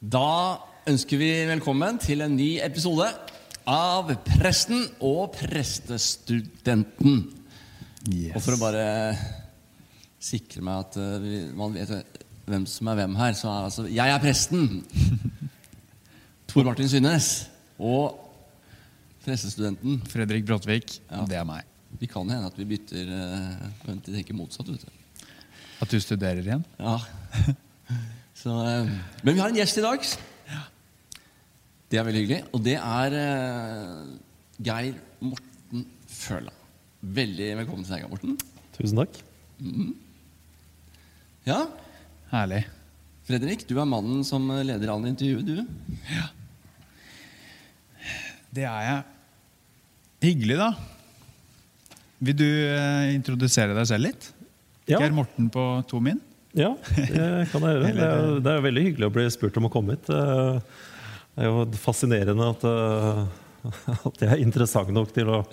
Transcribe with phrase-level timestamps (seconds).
[0.00, 0.56] Da
[0.88, 3.04] ønsker vi velkommen til en ny episode
[3.68, 7.18] av Presten og prestestudenten.
[8.32, 8.86] Og for å bare
[10.16, 11.92] sikre meg at uh, vi, man vet
[12.48, 14.66] hvem som er hvem her, så er altså Jeg er presten!
[16.48, 17.30] Tor Martin Synnes.
[17.76, 18.16] Og
[19.28, 20.00] prestestudenten.
[20.08, 20.96] Fredrik Bråtvik.
[21.10, 21.26] Ja.
[21.28, 21.68] Det er meg.
[22.00, 23.04] Vi kan hende at vi bytter
[23.84, 24.72] Vent, det tenker motsatt.
[24.72, 25.26] vet du.
[25.84, 26.64] At du studerer igjen?
[26.80, 27.02] Ja.
[28.40, 28.88] Så, eh,
[29.20, 30.04] men vi har en gjest i dag.
[31.90, 32.40] Det er veldig hyggelig.
[32.56, 34.12] Og det er eh,
[34.64, 36.54] Geir Morten Føla.
[37.00, 38.38] Veldig velkommen til deg, Geir Morten.
[38.78, 39.18] Tusen takk.
[41.48, 41.64] Ja,
[42.30, 42.62] Herlig.
[43.26, 45.98] Fredrik, du er mannen som leder an intervjuet, du.
[46.08, 46.28] Ja.
[48.54, 49.02] Det er jeg.
[50.30, 50.70] Hyggelig, da.
[52.24, 54.32] Vil du eh, introdusere deg selv litt?
[54.88, 54.96] Ja.
[54.96, 56.22] Geir Morten på to min.
[56.58, 57.90] Ja, det kan jeg gjøre.
[57.94, 60.08] Det er, jo- det er jo veldig hyggelig å bli spurt om å komme hit.
[60.10, 60.60] Eh,
[61.36, 63.20] Det er jo fascinerende at, eh,
[64.10, 65.44] at jeg er interessant nok til å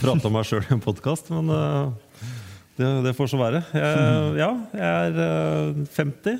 [0.00, 1.90] prate om meg sjøl i en podkast, men eh,
[2.78, 3.64] det, det får så være.
[3.74, 6.38] Jeg, ja, jeg er eh, 50.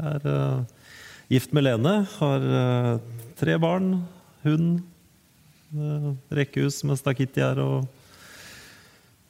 [0.00, 0.64] Jeg er
[1.30, 1.94] gift med Lene.
[2.18, 2.44] Har
[3.38, 3.92] tre barn,
[4.42, 4.80] hund,
[5.76, 7.86] eh, rekkehus med stakittgjerde og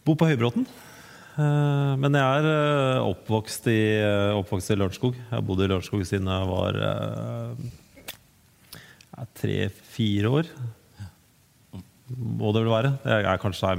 [0.09, 0.65] bor på Høybråten.
[1.39, 5.15] Eh, Men jeg er eh, oppvokst i, eh, oppvokst i Lørenskog.
[5.15, 6.81] Jeg har bodd i Lørenskog siden jeg var
[9.37, 10.51] tre-fire år.
[12.11, 12.93] Må det vel være.
[13.05, 13.75] Jeg er kanskje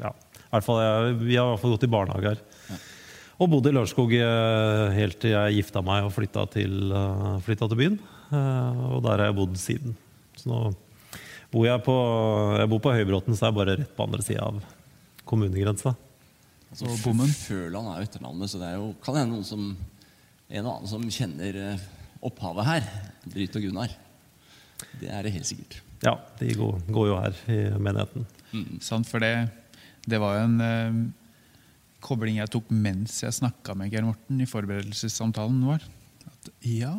[0.00, 0.12] ja.
[0.14, 2.42] I hvert fall, jeg, Vi har i hvert fall gått i barnehage her.
[3.42, 4.14] Og bodde i Lørenskog
[4.94, 6.94] helt til jeg gifta meg og flytta til,
[7.42, 7.98] flytta til byen.
[8.30, 9.96] Og der har jeg bodd siden.
[10.38, 10.60] Så nå
[11.50, 11.96] bor jeg på,
[12.60, 14.62] jeg bor på Høybråten, så er jeg bare rett på andre sida av
[15.26, 15.96] kommunegrensa.
[16.74, 17.30] Altså, bommen.
[17.30, 19.68] Føland er jo etternavnet, så det er jo, kan hende noen som,
[20.50, 21.84] en og annen som kjenner eh,
[22.26, 22.88] opphavet her.
[23.30, 23.94] Bryt og Gunnar.
[24.98, 25.78] Det er det helt sikkert.
[26.02, 28.26] Ja, de går, går jo her i menigheten.
[28.82, 29.30] Sant, for det,
[30.10, 30.98] det var jo en eh,
[32.04, 35.86] kobling jeg tok mens jeg snakka med Geir Morten i forberedelsessamtalen vår.
[36.26, 36.94] At, ja,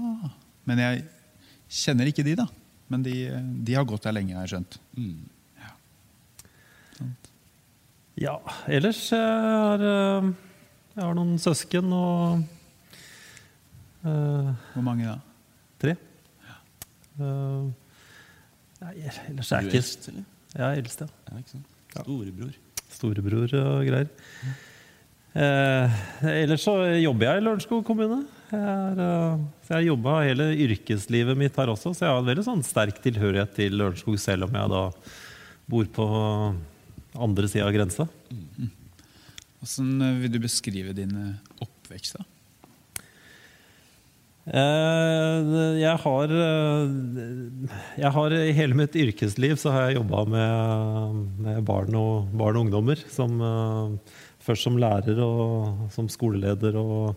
[0.65, 1.03] Men jeg
[1.83, 2.47] kjenner ikke de, da.
[2.87, 3.15] Men de,
[3.67, 4.79] de har gått her lenge, har jeg skjønt.
[4.95, 5.34] Ja.
[8.15, 8.37] Ja,
[8.71, 10.33] ellers jeg har eh,
[10.95, 12.43] jeg har noen søsken og
[14.05, 15.17] uh, Hvor mange da?
[15.81, 15.95] tre.
[17.19, 17.65] Eh,
[18.79, 18.93] nei,
[19.27, 19.71] ellers er ikke...
[19.71, 20.23] Du jeg er eldst, eller?
[20.55, 21.07] Jeg er eldst, ja.
[21.27, 21.73] Ja, ikke sant?
[21.95, 22.53] Storebror.
[22.95, 24.07] Storebror og greier.
[25.35, 25.97] Eh,
[26.31, 28.21] ellers så jobber jeg i Lørenskog kommune.
[28.53, 32.29] Jeg, er, eh, jeg har jobba hele yrkeslivet mitt her også, så jeg har en
[32.31, 34.85] veldig sånn sterk tilhørighet til Lørenskog, selv om jeg da
[35.75, 36.07] bor på
[37.21, 38.07] andre sida av grensa.
[39.65, 42.19] Hvordan eh, vil du beskrive din eh, oppvekst?
[42.19, 42.25] da?
[44.45, 46.33] Eh, Jeg har,
[47.97, 52.59] jeg har I hele mitt yrkesliv så har jeg jobba med, med barn, og, barn
[52.59, 53.01] og ungdommer.
[53.09, 53.39] Som,
[54.45, 56.77] først som lærer og som skoleleder.
[56.77, 57.15] Og,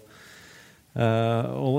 [0.96, 1.76] og,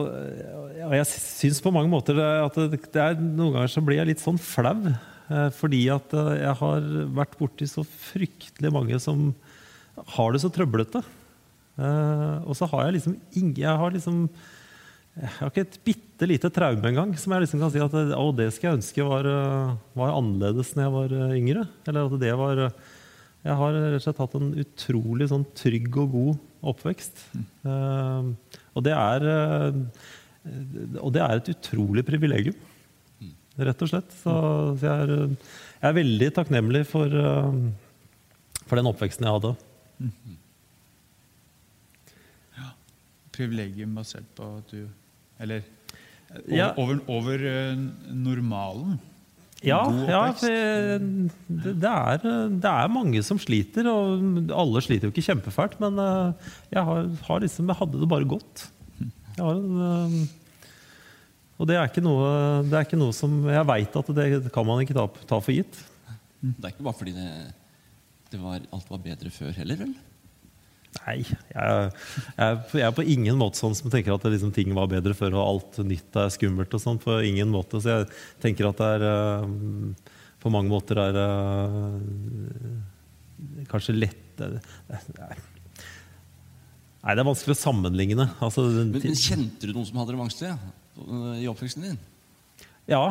[0.86, 4.12] og jeg syns på mange måter at det, det er, noen ganger så blir jeg
[4.14, 4.94] litt sånn flau.
[5.30, 6.88] Eh, Fordi at eh, jeg har
[7.22, 9.30] vært borti så fryktelig mange som
[10.16, 11.02] har det så trøblete.
[11.80, 14.24] Eh, Og så har jeg liksom ingen Jeg har liksom
[15.20, 18.28] jeg har ikke et bitte lite traume engang som jeg liksom kan si at å,
[18.32, 19.26] det skal jeg ønske var,
[19.98, 21.64] var annerledes når jeg var yngre.
[21.90, 26.14] Eller at det var Jeg har rett og slett hatt en utrolig sånn trygg og
[26.14, 26.40] god
[26.72, 27.26] oppvekst.
[27.36, 28.30] Eh,
[28.78, 29.28] og det er
[31.02, 32.56] Og det er et utrolig privilegium.
[33.60, 34.12] Rett og slett.
[34.22, 34.34] Så,
[34.80, 37.60] så jeg, er, jeg er veldig takknemlig for, eh,
[38.66, 39.56] for den oppveksten jeg hadde.
[43.36, 44.82] Privilegium basert på at du
[45.40, 45.62] Eller
[46.30, 46.74] over, Ja.
[46.78, 47.78] over, over eh,
[48.14, 49.00] normalen?
[49.64, 51.02] Ja, ja det,
[51.50, 54.22] det, er, det er mange som sliter, og
[54.56, 58.28] alle sliter jo ikke kjempefælt, men eh, jeg, har, har liksom, jeg hadde det bare
[58.30, 58.68] godt.
[59.36, 60.30] Jeg har, en,
[61.60, 62.28] og det er ikke noe,
[62.64, 65.52] det er ikke noe som Jeg veit at det kan man ikke ta, ta for
[65.52, 65.76] gitt.
[66.40, 67.32] Det er ikke bare fordi det,
[68.32, 69.92] det var, alt var bedre før heller, vel?
[71.04, 74.90] Nei, jeg, jeg, jeg er på ingen måte sånn som tenker at liksom, ting var
[74.90, 76.74] bedre før og alt nytt er skummelt.
[76.74, 77.82] og sånn, På ingen måte.
[77.84, 78.10] Så jeg
[78.42, 79.46] tenker at det er eh,
[80.42, 81.30] På mange måter er det
[83.70, 85.36] kanskje lett Nei.
[87.00, 88.26] Nei, det er vanskelig å sammenligne.
[88.44, 90.58] Altså, Men, men Kjente du noen som hadde det vanskelig ja,
[91.40, 92.00] i oppveksten din?
[92.90, 93.04] ja,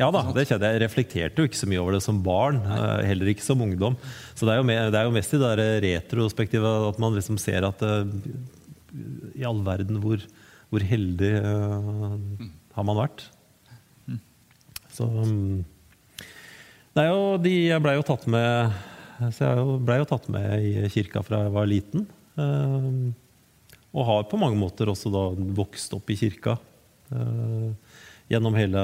[0.00, 0.78] ja da, det kjente jeg.
[0.78, 2.62] Jeg reflekterte jo ikke så mye over det som barn.
[2.64, 3.96] eh, Heller ikke som ungdom.
[4.34, 7.36] Så det er jo, me- det er jo mest i det retrospektivet at man liksom
[7.38, 8.08] ser at uh,
[9.36, 10.24] i all verden hvor,
[10.72, 12.16] hvor heldig uh,
[12.72, 13.26] har man vært.
[14.92, 15.28] Så det
[16.92, 18.74] Nei, og de, jeg blei jo tatt med
[19.32, 22.02] Så jeg blei jo tatt med i kirka fra jeg var liten.
[22.36, 23.12] Uh,
[23.92, 25.22] og har på mange måter også da
[25.56, 26.71] vokst opp i kirka eh,
[28.32, 28.82] gjennom, hele,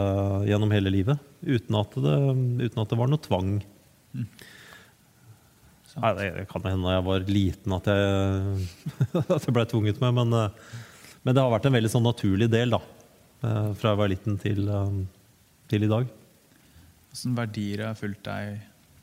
[0.48, 1.26] gjennom hele livet.
[1.40, 2.16] Uten at, det,
[2.66, 3.58] uten at det var noe tvang.
[5.98, 8.66] Nei, det kan hende jeg var liten at jeg,
[9.36, 10.76] at jeg ble tvunget med, men, eh,
[11.24, 12.80] men det har vært en veldig sånn naturlig del da,
[13.42, 14.98] eh, fra jeg var liten til, eh,
[15.70, 16.12] til i dag.
[17.08, 18.58] Hvilke verdier har fulgt deg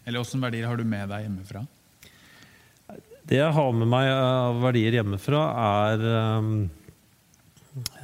[0.05, 1.65] Eller hvilke verdier har du med deg hjemmefra?
[3.25, 6.03] Det jeg har med meg av verdier hjemmefra, er
[6.37, 6.51] um,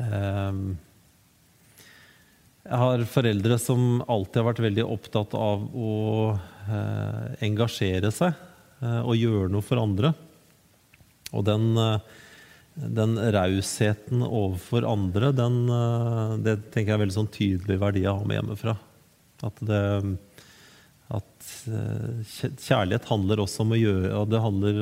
[0.02, 0.64] um,
[2.72, 5.96] Jeg har foreldre som alltid har vært veldig opptatt av å
[6.32, 10.14] eh, engasjere seg eh, og gjøre noe for andre.
[11.36, 12.00] Og den, uh,
[12.76, 15.60] den rausheten overfor andre, den,
[16.44, 18.76] det tenker jeg er veldig sånn tydelig verdi jeg har med hjemmefra.
[19.48, 19.82] At, det,
[21.16, 21.50] at
[22.68, 24.82] kjærlighet handler også om å gjøre det handler,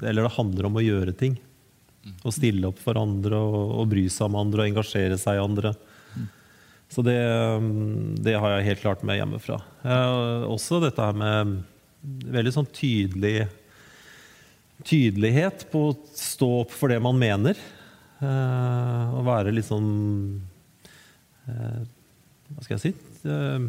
[0.00, 1.36] Eller det handler om å gjøre ting.
[2.24, 5.44] Å stille opp for andre og, og bry seg om andre og engasjere seg i
[5.44, 5.74] andre.
[6.92, 7.16] Så det,
[8.20, 9.56] det, har jeg helt klart med hjemmefra.
[10.44, 11.62] også dette her med
[12.02, 13.46] veldig sånn tydelig
[14.86, 17.58] tydelighet på å stå opp for det man mener.
[18.22, 19.88] Eh, og være litt sånn
[21.50, 21.80] eh,
[22.52, 22.92] Hva skal jeg si?
[23.26, 23.64] Eh,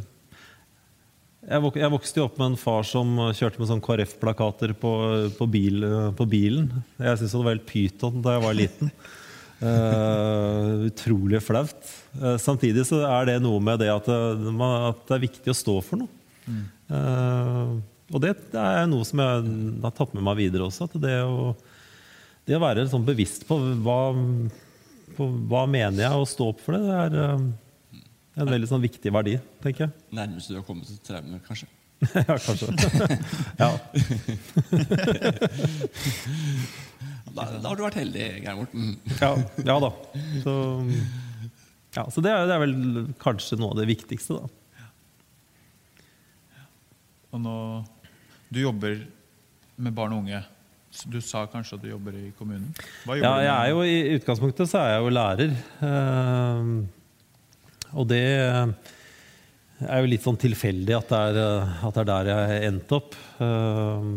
[1.44, 4.94] jeg vokste jo opp med en far som kjørte med sånn KrF-plakater på,
[5.36, 5.84] på, bil,
[6.16, 6.70] på, bilen.
[6.96, 8.94] Jeg syntes det var helt pyton da jeg var liten.
[9.64, 11.86] Uh, utrolig flaut.
[12.20, 15.76] Uh, samtidig så er det noe med det at, at, det er viktig å stå
[15.86, 16.12] for noe.
[16.44, 16.64] Mm.
[16.92, 17.70] Uh,
[18.14, 19.44] og det, det, er noe som jeg
[19.86, 20.90] har tatt med meg videre også.
[20.90, 21.54] At det å,
[22.50, 24.00] det å være sånn bevisst på hva,
[25.16, 26.84] på hva mener jeg, og stå opp for det,
[27.14, 29.96] det er en veldig sånn viktig verdi, tenker jeg.
[30.18, 31.70] Nærmest du har kommet til traume, kanskje?
[32.28, 32.68] ja, kanskje.
[33.64, 33.72] ja.
[37.34, 38.96] da, da, har du vært heldig, Geir Morten.
[39.24, 39.32] ja,
[39.66, 39.92] ja, da.
[40.44, 40.54] Så,
[41.98, 42.76] ja, så det, er, det, er, vel
[43.22, 44.46] kanskje noe av det viktigste, da.
[47.34, 47.58] Og nå
[48.54, 49.00] Du jobber
[49.82, 50.44] med barn og unge.
[51.10, 52.70] Du sa kanskje at du jobber i kommunen?
[53.18, 55.56] ja, jeg er jo, I utgangspunktet så er jeg jo lærer.
[55.82, 56.84] Uh,
[57.98, 58.22] og det
[59.82, 63.18] er jo litt sånn tilfeldig at det er, at det er der jeg endte opp.
[63.44, 64.08] Eh,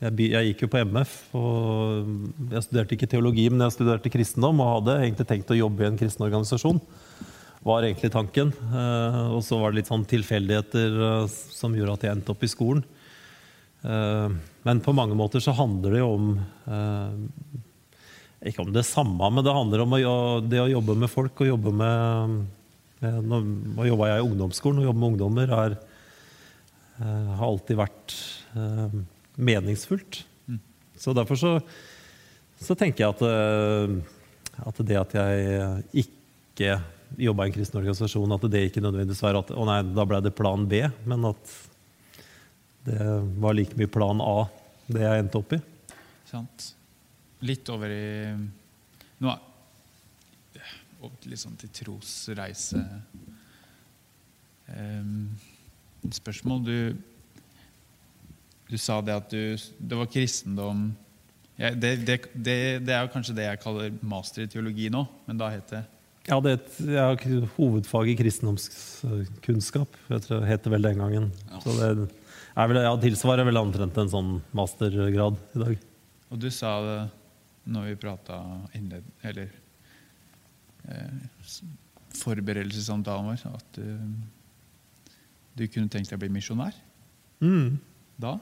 [0.00, 4.70] jeg, gikk jo på MF, og jeg studerte ikke teologi, men jeg studerte kristendom og
[4.78, 6.80] hadde egentlig tenkt å jobbe i en kristen organisasjon.
[7.68, 8.54] Var egentlig tanken.
[8.56, 12.46] Eh, og så var det litt sånn tilfeldigheter eh, som gjorde at jeg endte opp
[12.46, 12.86] i skolen.
[13.80, 16.26] Men på mange måter så handler det jo om
[18.44, 19.94] Ikke om det samme, men det handler om
[20.44, 22.34] det å jobbe med folk og jobbe med
[23.00, 25.78] Eh, nå jobba jeg i ungdomsskolen, og jobbe med ungdommer er,
[27.00, 28.14] har alltid vært
[29.40, 30.22] meningsfullt.
[31.00, 31.52] Så derfor så,
[32.60, 36.74] så, tenker jeg at, uh, at det at jeg ikke
[37.20, 40.20] jobba i en kristen organisasjon, at det ikke nødvendigvis var at å nei, da ble
[40.22, 41.54] det plan B, men at
[42.84, 43.06] det
[43.40, 44.44] var like mye plan A,
[44.90, 45.60] det jeg endte opp i.
[46.28, 46.72] Sant.
[47.44, 48.08] Litt over i
[49.20, 49.32] Nå
[51.30, 52.80] liksom til trosreise.
[54.70, 55.30] Um,
[56.12, 56.76] spørsmål du,
[58.70, 60.90] du sa det at du Det var kristendom
[61.60, 65.40] ja, det, det, det, det, er kanskje det jeg kaller master i teologi nå, men
[65.40, 69.96] da heter det Ja, det er et hovedfag i kristendomskunnskap.
[70.12, 71.30] Jeg tror det heter vel den gangen.
[71.50, 71.60] Ja.
[71.64, 75.86] Så det er vel, ja, tilsvarer vel omtrent en sånn mastergrad i dag.
[76.30, 76.98] Og du sa det
[77.72, 78.38] når vi prata
[78.76, 79.50] eller
[80.88, 81.50] Eh,
[82.20, 85.12] forberedelsessamtalen vår at du, eh,
[85.54, 86.76] du kunne tenkt deg å bli misjonær.
[87.40, 87.78] Mm.
[88.20, 88.38] Da?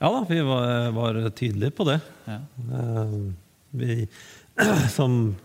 [0.00, 1.98] Ja da, vi var, var tydelige på det.
[2.24, 2.38] Ja.
[2.72, 3.30] Uh,
[3.76, 4.08] vi,
[4.96, 5.36] som,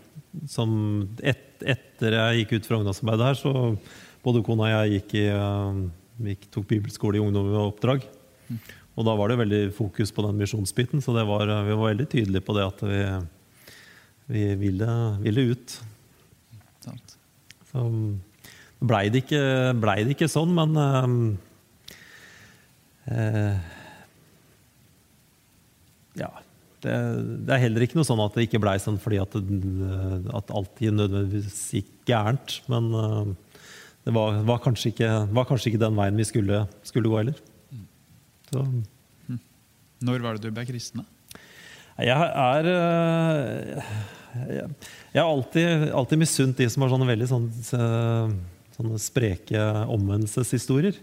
[0.48, 0.72] som
[1.20, 3.52] et, etter jeg gikk ut fra ungdomsarbeidet her, så
[4.24, 5.84] både kona og jeg gikk i, uh,
[6.24, 8.08] vi tok bibelskole i ungdom og oppdrag.
[8.96, 12.44] Og da var det veldig fokus på den misjonsbiten, så var, vi var veldig tydelige
[12.46, 13.00] på det at vi
[14.26, 15.80] vi ville, ville ut.
[17.70, 17.82] Så
[18.86, 19.22] blei det,
[19.78, 20.74] ble det ikke sånn, men
[23.06, 23.72] eh,
[26.18, 26.30] Ja.
[26.84, 26.92] Det,
[27.46, 29.34] det, er heller ikke noe sånn at det ikke blei sånn fordi at,
[30.38, 32.60] at alt nødvendigvis gikk gærent.
[32.70, 33.32] Men uh,
[34.06, 37.40] det var, var, kanskje ikke, var, kanskje ikke, den veien vi skulle, skulle gå heller.
[38.52, 38.62] Så.
[40.06, 41.02] Når var det du ble kristen?
[41.96, 43.86] Jeg er eh,
[44.36, 47.80] Jeg har alltid, alltid misunt de som har sånne veldig sånne,
[48.76, 51.00] sånne spreke omvendelseshistorier.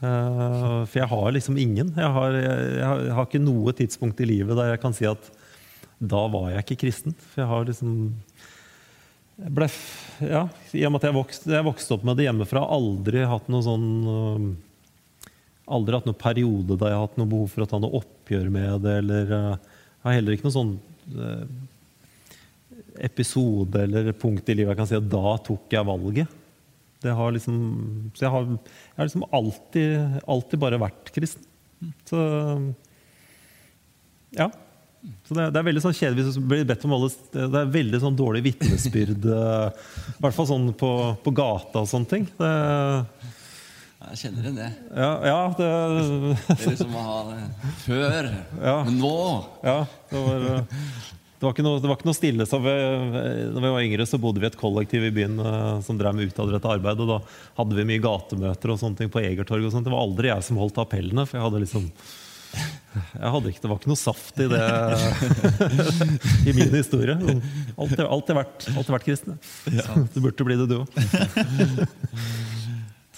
[0.00, 1.92] Eh, for jeg har liksom ingen.
[1.92, 5.30] Jeg har, jeg, jeg har ikke noe tidspunkt i livet der jeg kan si at
[6.00, 7.16] da var jeg ikke kristen.
[7.32, 7.94] For jeg har liksom
[9.40, 9.66] jeg ble,
[10.28, 10.42] ja,
[10.76, 13.86] I og med at jeg vokste, vokste opp med det hjemmefra, aldri hatt noe sånn
[14.04, 14.50] øh,
[15.70, 18.48] Aldri hatt noen periode da jeg har hatt noe behov for å ta noe oppgjør
[18.50, 18.94] med det.
[19.04, 20.72] eller øh, Jeg har heller ikke noen sånn
[23.00, 26.39] episode eller punkt i livet jeg kan si at da tok jeg valget.
[27.00, 27.60] Det har liksom,
[28.14, 31.46] så jeg har, jeg har liksom alltid, alltid bare vært kristen.
[32.08, 32.18] Så
[34.36, 34.50] ja.
[35.24, 37.70] Så det, det, er veldig sånn kjedelig hvis du blir bedt om alle Det er
[37.72, 39.24] veldig sånn dårlig vitnesbyrd.
[39.24, 40.90] I hvert fall sånn på,
[41.24, 42.26] på gata og sånne ting.
[42.36, 42.50] Det,
[44.10, 44.68] Jeg kjenner igjen det.
[44.92, 45.70] ja, ja, det,
[46.50, 47.40] Det er liksom å ha det
[47.86, 48.28] før,
[48.60, 48.76] Ja.
[48.84, 49.16] men nå
[49.64, 49.78] ja,
[50.12, 50.84] det var eh,
[51.40, 52.44] det var, ikke noe, det var ikke noe stille.
[52.44, 52.72] Så vi,
[53.48, 56.12] når vi var yngre, så bodde vi i et kollektiv i byen uh, som drev
[56.18, 57.00] med utadrettet arbeid.
[57.00, 57.16] Og da
[57.56, 59.70] hadde vi mye gatemøter og sånne ting på Egertorget.
[59.70, 59.88] og sånt.
[59.88, 61.24] Det var aldri jeg som holdt appellene.
[61.24, 61.88] For jeg hadde liksom
[62.90, 64.60] jeg hadde ikke, Det var ikke noe saft i det
[66.50, 67.16] i min historie.
[67.16, 69.40] Alltid, alltid, vært, alltid vært kristen.
[69.72, 69.86] Ja.
[70.12, 70.88] Du burde bli det, du òg.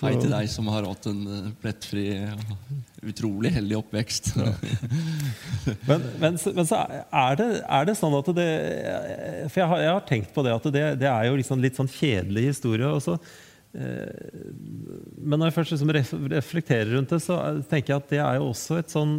[0.02, 2.04] Hei til deg som har hatt en eh, plettfri
[3.06, 4.32] utrolig heldig oppvekst.
[5.88, 8.46] Men, men, så- men så er det, er det sånn at det
[9.52, 11.78] For jeg har, jeg har tenkt på det at det, det er jo liksom litt
[11.78, 12.88] sånn kjedelig historie.
[12.98, 13.14] Også.
[13.78, 14.42] eh,
[15.22, 15.92] men når jeg først liksom
[16.34, 17.38] reflekterer rundt det, så
[17.70, 19.14] tenker jeg at det er jo også et sånn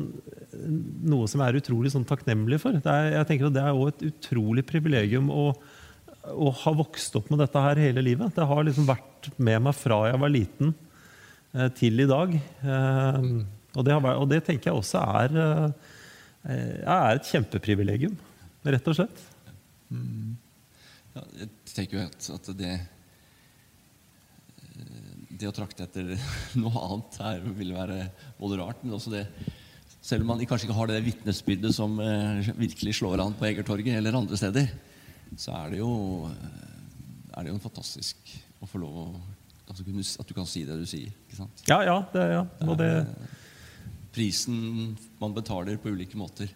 [1.13, 2.75] noe som jeg er utrolig sånn takknemlig for.
[2.75, 5.47] Det er, jeg tenker at det er jo et utrolig privilegium å,
[6.31, 8.31] å har vokst opp med dette her hele livet.
[8.35, 12.35] Det har liksom vært med meg fra jeg var liten eh, til i dag.
[12.37, 13.27] Eh,
[13.73, 15.35] og, det vært, og det tenker jeg også er,
[16.47, 18.15] eh, er et kjempeprivilegium,
[18.63, 19.25] rett og slett.
[21.13, 22.71] Ja, jeg tenker jo at, at det
[25.37, 26.15] Det å trakte etter
[26.63, 28.07] noe annet her ville være
[28.39, 29.27] både rart, men også det
[30.01, 31.99] Selv om man kanskje ikke har det vitnesbyrdet som
[32.57, 34.71] virkelig slår an på Egertorget eller andre steder,
[35.39, 35.91] så er det jo,
[36.29, 39.05] eh, er det jo fantastisk å få lov å
[39.67, 41.13] altså, kunne, At du kan si det du sier.
[41.25, 41.63] ikke sant?
[41.69, 41.97] Ja, ja.
[42.13, 42.43] Det, ja.
[42.67, 42.91] Og det,
[44.13, 46.51] Prisen man betaler på ulike måter,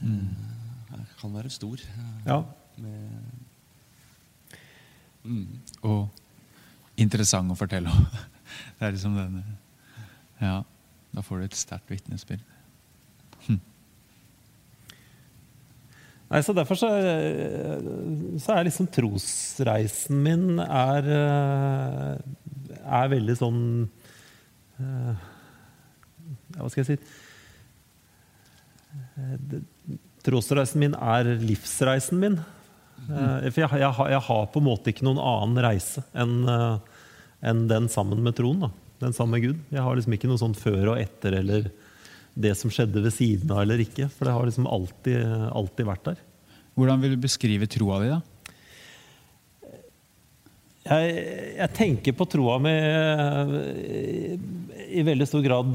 [0.00, 1.02] mm.
[1.20, 1.80] kan være stor.
[1.80, 2.40] eh, ja.
[2.76, 3.10] Med,
[5.24, 5.46] mm.
[5.88, 6.08] Og
[6.96, 8.08] interessant å fortelle om.
[8.78, 9.42] Det er liksom denne
[10.40, 10.62] Ja,
[11.12, 12.44] da får du et sterkt vitnesbyrd.
[16.26, 16.88] Nei, så Derfor så,
[18.42, 23.60] så er liksom trosreisen min er, eh, er veldig sånn
[24.82, 25.28] eh,
[26.56, 26.98] Hva skal jeg si
[29.16, 29.60] Eh,
[30.26, 32.34] Trosreisen min er livsreisen min.
[33.06, 36.40] Eh, For jeg, jeg, jeg har på en måte ikke noen annen reise enn
[37.46, 38.64] en den sammen med troen.
[38.66, 38.70] da.
[39.04, 39.58] Den sammen med Gud.
[39.70, 41.68] Jeg har liksom ikke noe sånn før og etter eller
[42.36, 44.10] det som skjedde ved siden av eller ikke.
[44.12, 45.20] For det har liksom alltid,
[45.56, 46.22] alltid vært der.
[46.76, 48.20] Hvordan vil du beskrive troa di, da?
[50.86, 51.14] Jeg,
[51.56, 54.36] jeg tenker på troa mi i,
[55.00, 55.72] i veldig stor grad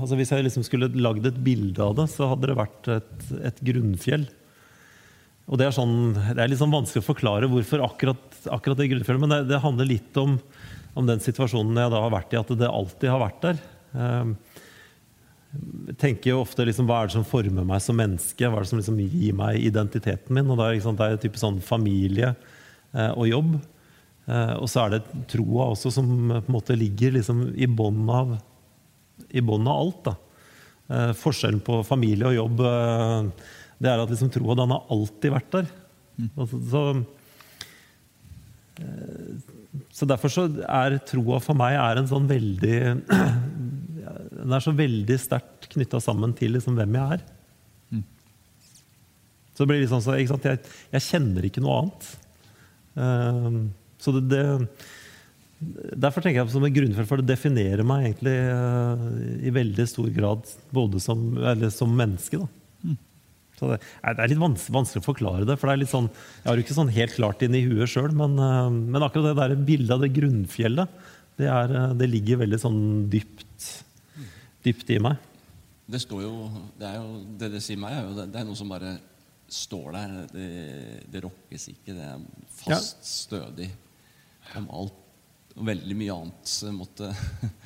[0.00, 3.24] altså Hvis jeg liksom skulle lagd et bilde av det, så hadde det vært et,
[3.50, 4.24] et grunnfjell.
[5.50, 9.22] Og Det er, sånn, det er sånn vanskelig å forklare hvorfor akkurat, akkurat det grunnfjellet,
[9.22, 10.38] men det, det handler litt om,
[10.96, 13.62] om den situasjonen jeg da har vært i, at det alltid har vært der.
[13.92, 14.34] Um,
[15.98, 18.46] tenker jo ofte liksom, hva er det som former meg som menneske?
[18.46, 20.50] Hva er det som liksom gir meg identiteten min?
[20.50, 22.32] Og da er sant, det er jo type sånn familie
[22.94, 23.56] eh, og jobb.
[24.30, 27.66] Eh, og så er det troa også som eh, på en måte ligger liksom i
[27.66, 28.36] bånn av,
[29.30, 30.12] av alt.
[30.90, 33.48] Eh, forskjellen på familie og jobb eh,
[33.80, 35.68] det er at liksom troa den har alltid vært der.
[36.36, 36.82] Altså, så,
[38.82, 39.30] eh,
[39.94, 42.80] så derfor så er troa for meg er en sånn veldig
[44.40, 47.26] Den er så veldig sterkt knytta sammen til liksom hvem jeg er.
[49.54, 50.14] Så det blir litt sånn så?
[50.16, 50.56] Jeg,
[50.94, 52.06] jeg kjenner ikke noe annet.
[52.96, 53.58] Uh,
[54.00, 54.46] så det, det
[56.00, 59.02] Derfor tenker jeg som en grunnfjell, for det definerer meg egentlig uh,
[59.44, 62.40] i veldig stor grad både som, eller som menneske.
[62.40, 62.48] da.
[63.60, 65.58] Så det, det er litt vans vanskelig å forklare det.
[65.60, 66.08] for det er litt sånn,
[66.40, 69.30] Jeg har jo ikke sånn helt klart inn i huet sjøl, men, eh, men akkurat
[69.30, 70.98] det der bildet av det grunnfjellet,
[71.40, 72.80] det, er, eh, det ligger veldig sånn
[73.12, 73.68] dypt,
[74.64, 75.28] dypt i meg.
[75.90, 76.34] Det står jo
[76.78, 78.94] Det, er jo, det det sier meg, er jo det, det er noe som bare
[79.50, 80.16] står der.
[80.30, 80.48] Det,
[81.10, 81.94] det rokkes ikke.
[81.96, 82.26] Det er
[82.60, 83.70] fast, stødig.
[84.58, 84.96] Om alt
[85.58, 87.10] og veldig mye annet måtte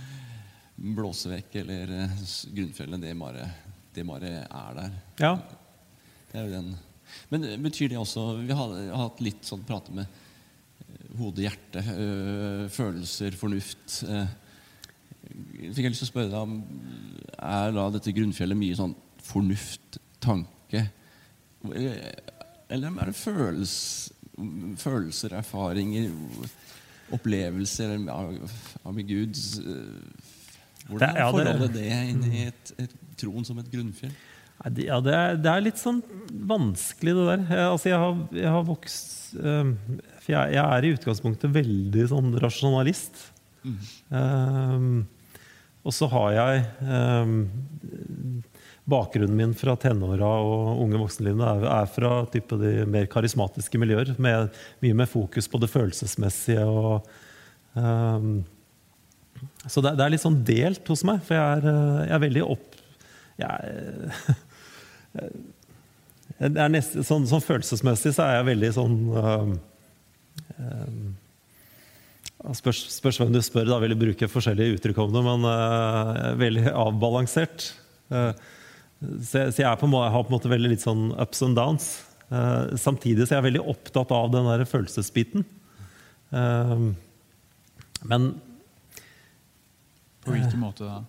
[0.96, 2.16] blåse vekk, eller eh,
[2.56, 3.48] grunnfjellet, det bare,
[3.94, 4.96] det bare er der.
[5.20, 5.34] Ja,
[6.32, 6.72] Det er jo den.
[7.30, 11.84] Men eh, betyr det også Vi har, hatt litt sånn prate med eh, hode, hjerte,
[12.74, 14.00] følelser, fornuft.
[14.08, 14.24] Øh,
[15.74, 16.54] fikk jeg lyst til å spørre deg om
[17.38, 20.84] Er da dette grunnfjellet mye sånn fornuft, tanke?
[21.64, 24.12] Eller er det følelse,
[24.80, 26.10] følelser, erfaringer,
[27.14, 28.34] opplevelser av,
[28.84, 29.38] av Gud?
[30.88, 34.12] Hvordan er det- forholdet det inn i et, et, troen som et grunnfjell?
[34.84, 35.98] Ja, det er, det er litt sånn
[36.48, 37.40] vanskelig, det der.
[37.48, 39.72] Jeg, altså, jeg, har, jeg har vokst øhm,
[40.22, 43.18] For jeg, jeg er i utgangspunktet veldig sånn rasjonalist.
[43.64, 45.06] Ehm,
[45.84, 47.32] og så har jeg eh,
[48.84, 54.12] Bakgrunnen min fra tenåra og unge voksenlivet er, er fra type de mer karismatiske miljøer.
[54.20, 54.52] Med,
[54.84, 56.66] mye mer fokus på det følelsesmessige.
[56.68, 57.08] og
[57.80, 58.26] eh,
[59.64, 61.24] Så det, det er litt sånn delt hos meg.
[61.24, 62.80] For jeg er, eh, jeg er veldig opp...
[63.40, 63.58] Jeg,
[66.44, 69.48] jeg nesten, sånn, sånn følelsesmessig så er jeg veldig sånn eh,
[72.52, 76.34] spørs, spørs hvem du spør, da vil jeg bruke forskjellige uttrykk om det, men uh,
[76.40, 77.70] veldig avbalansert.
[78.12, 78.32] Uh,
[79.00, 81.56] så, jeg, så jeg, på, jeg har på en måte veldig litt sånn ups and
[81.56, 81.88] downs.
[82.28, 85.46] Uh, samtidig så er jeg veldig opptatt av den der følelsesbiten.
[86.34, 86.84] Eh,
[88.10, 88.28] men
[90.24, 91.02] På hvilken måte da?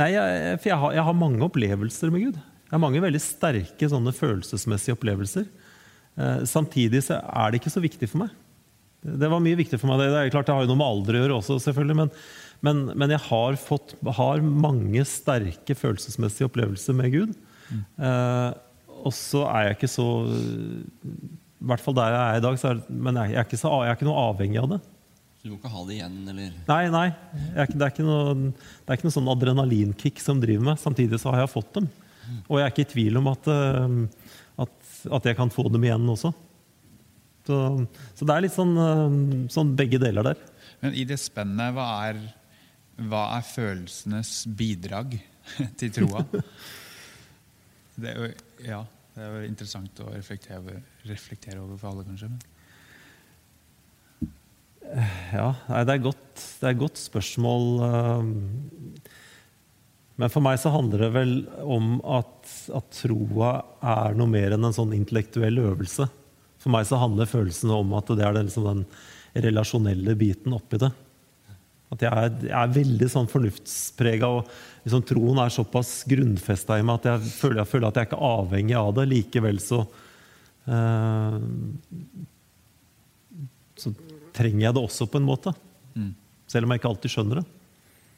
[0.00, 2.40] Nei, jeg, for jeg har, jeg har mange opplevelser med Gud.
[2.66, 5.46] Jeg har mange veldig sterke sånne følelsesmessige opplevelser.
[6.16, 8.34] Eh, samtidig så er det ikke så viktig for meg.
[9.06, 10.02] Det var mye viktig for meg.
[10.02, 11.96] Det, er klart Det har jo noe med alder å gjøre også, selvfølgelig.
[12.02, 12.12] Men,
[12.66, 17.36] men, men jeg har, fått, har mange sterke følelsesmessige opplevelser med Gud.
[17.72, 18.50] Eh,
[19.06, 22.70] og så er jeg ikke så I hvert fall der jeg er i dag, så
[22.72, 24.80] er, men jeg er, ikke så, jeg er ikke noe avhengig av det.
[25.36, 27.06] Så du må ikke ha det igjen, eller Nei, nei.
[27.54, 30.82] Jeg det, er ikke noe, det er ikke noe sånn adrenalinkick som driver meg.
[30.82, 31.90] Samtidig så har jeg fått dem.
[32.48, 34.32] Og jeg er ikke i tvil om at, eh,
[34.64, 34.74] at,
[35.18, 36.32] at jeg kan få dem igjen også.
[37.46, 37.58] Så,
[38.18, 39.16] så det er litt sånn, eh,
[39.54, 40.42] sånn begge deler der.
[40.82, 42.18] Men i det spennet, hva er,
[43.06, 45.14] hva er følelsenes bidrag
[45.80, 46.26] til troa?
[47.96, 48.26] Det er jo,
[48.60, 48.78] ja,
[49.14, 52.28] det er jo interessant å reflektere over, reflektere over for alle, kanskje.
[52.28, 52.42] Men.
[55.32, 55.46] Ja,
[55.88, 57.64] det, er godt, det er et godt spørsmål.
[57.86, 59.08] eh,
[60.20, 61.32] Men for meg så handler det vel
[61.64, 66.06] om at, at troa er noe mer enn en sånn intellektuell øvelse.
[66.66, 68.80] For meg så handler følelsene om at det er den, liksom den
[69.46, 70.88] relasjonelle biten oppi det.
[71.94, 74.48] At jeg er, jeg er veldig sånn fornuftsprega, og
[74.82, 78.18] liksom troen er såpass grunnfesta i meg at jeg føler, jeg føler at jeg ikke
[78.18, 79.06] er avhengig av det.
[79.12, 79.84] Likevel så
[80.66, 81.38] uh,
[83.78, 83.94] så
[84.34, 85.54] trenger jeg det også på en måte.
[86.50, 87.46] Selv om jeg ikke alltid skjønner det.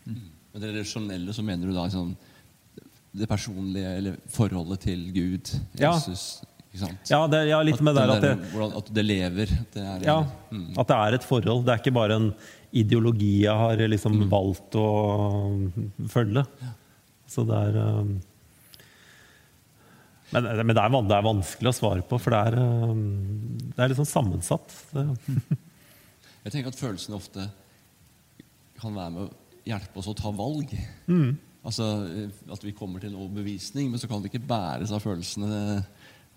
[0.09, 2.15] Men det relasjonelle så mener du da sånn,
[3.19, 5.53] det personlige eller forholdet til Gud.
[5.77, 6.39] Jesus?
[7.09, 9.53] Ja, det, ja litt med der at det, hvordan, at det lever.
[9.57, 10.19] At det er, ja,
[10.53, 10.73] mm.
[10.79, 11.65] at det er et forhold.
[11.67, 12.29] Det er ikke bare en
[12.77, 14.89] ideologi jeg har liksom valgt å
[16.13, 16.45] følge.
[17.29, 18.19] Så det er um,
[20.29, 23.03] Men, men det, er, det er vanskelig å svare på, for det er, um,
[23.73, 24.77] det er litt sånn sammensatt.
[24.93, 25.09] Det,
[26.45, 27.49] Jeg tenker at følelsene ofte
[28.79, 29.31] kan være med å
[29.69, 30.71] hjelpe oss å ta valg.
[31.09, 31.33] Mm.
[31.67, 35.03] Altså eh, At vi kommer til en overbevisning, men så kan vi ikke bæres av
[35.05, 35.83] følelsene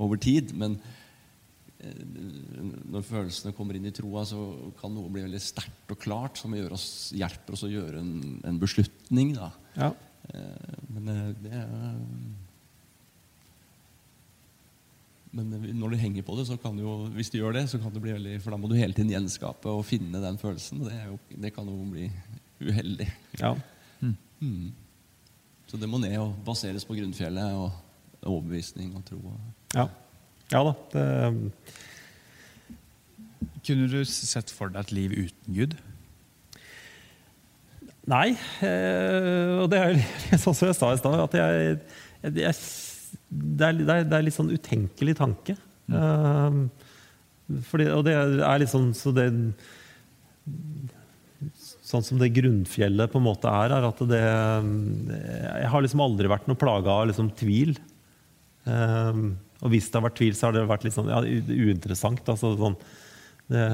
[0.02, 0.52] over tid.
[0.58, 0.76] Men
[1.80, 2.04] eh,
[2.92, 4.42] når følelsene kommer inn i troa, så
[4.82, 8.14] kan noe bli veldig sterkt og klart, som gjør oss, hjelper oss å gjøre en,
[8.50, 9.36] en beslutning.
[9.38, 9.52] Da.
[9.78, 9.92] ja.
[10.32, 12.00] Eh, Men eh, det er
[15.32, 15.48] men
[15.80, 17.94] når du henger på det, så kan du jo, hvis du gjør det, så kan
[17.96, 20.82] det bli veldig For da må du hele tiden gjenskape og finne den følelsen.
[20.84, 22.10] og Det, er jo, det kan jo bli
[22.68, 23.08] uheldig.
[23.40, 23.54] ja.
[24.42, 24.74] Mm.
[25.70, 27.72] Så det må ned og baseres på grunnfjellet og
[28.28, 29.20] overbevisning og tro.
[29.24, 29.88] og- ja.
[30.52, 30.74] ja da.
[30.94, 31.06] Det,
[33.62, 35.76] Kunne du sett for deg et liv uten Gud?
[38.10, 38.32] Nei,
[38.66, 41.76] eh, og det er jo sånn som jeg sa i stad, at jeg,
[42.26, 42.48] jeg, det,
[43.68, 45.56] er, det, er, litt sånn utenkelig tanke.
[45.92, 46.66] Mm.
[47.68, 49.26] fordi, og det er litt sånn så det,
[51.92, 56.30] Sånn som det grunnfjellet på en måte er, er at det Jeg har liksom aldri
[56.32, 57.74] vært noe plaga av liksom tvil.
[58.70, 59.20] Eh,
[59.62, 62.22] og hvis det har vært tvil, så har det vært litt sånn ja, uinteressant.
[62.34, 62.78] Altså, sånn,
[63.52, 63.66] det,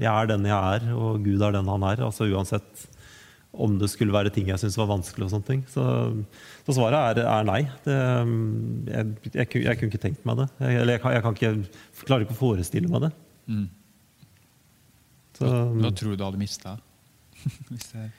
[0.00, 2.02] jeg er den jeg er, og Gud er den han er.
[2.04, 2.88] altså Uansett
[3.54, 5.28] om det skulle være ting jeg syntes var vanskelig.
[5.28, 5.62] og sånne ting.
[5.70, 5.84] Så,
[6.66, 7.60] så svaret er, er nei.
[7.86, 7.98] Det,
[8.90, 10.48] jeg, jeg, jeg kunne ikke tenkt meg det.
[10.58, 13.12] Jeg, eller jeg, kan, jeg kan ikke, klarer ikke å forestille meg det.
[13.46, 13.64] Mm.
[15.38, 16.76] Så, Hva tror du du hadde mista?
[17.70, 18.10] Hvis det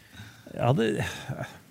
[0.55, 0.69] ja,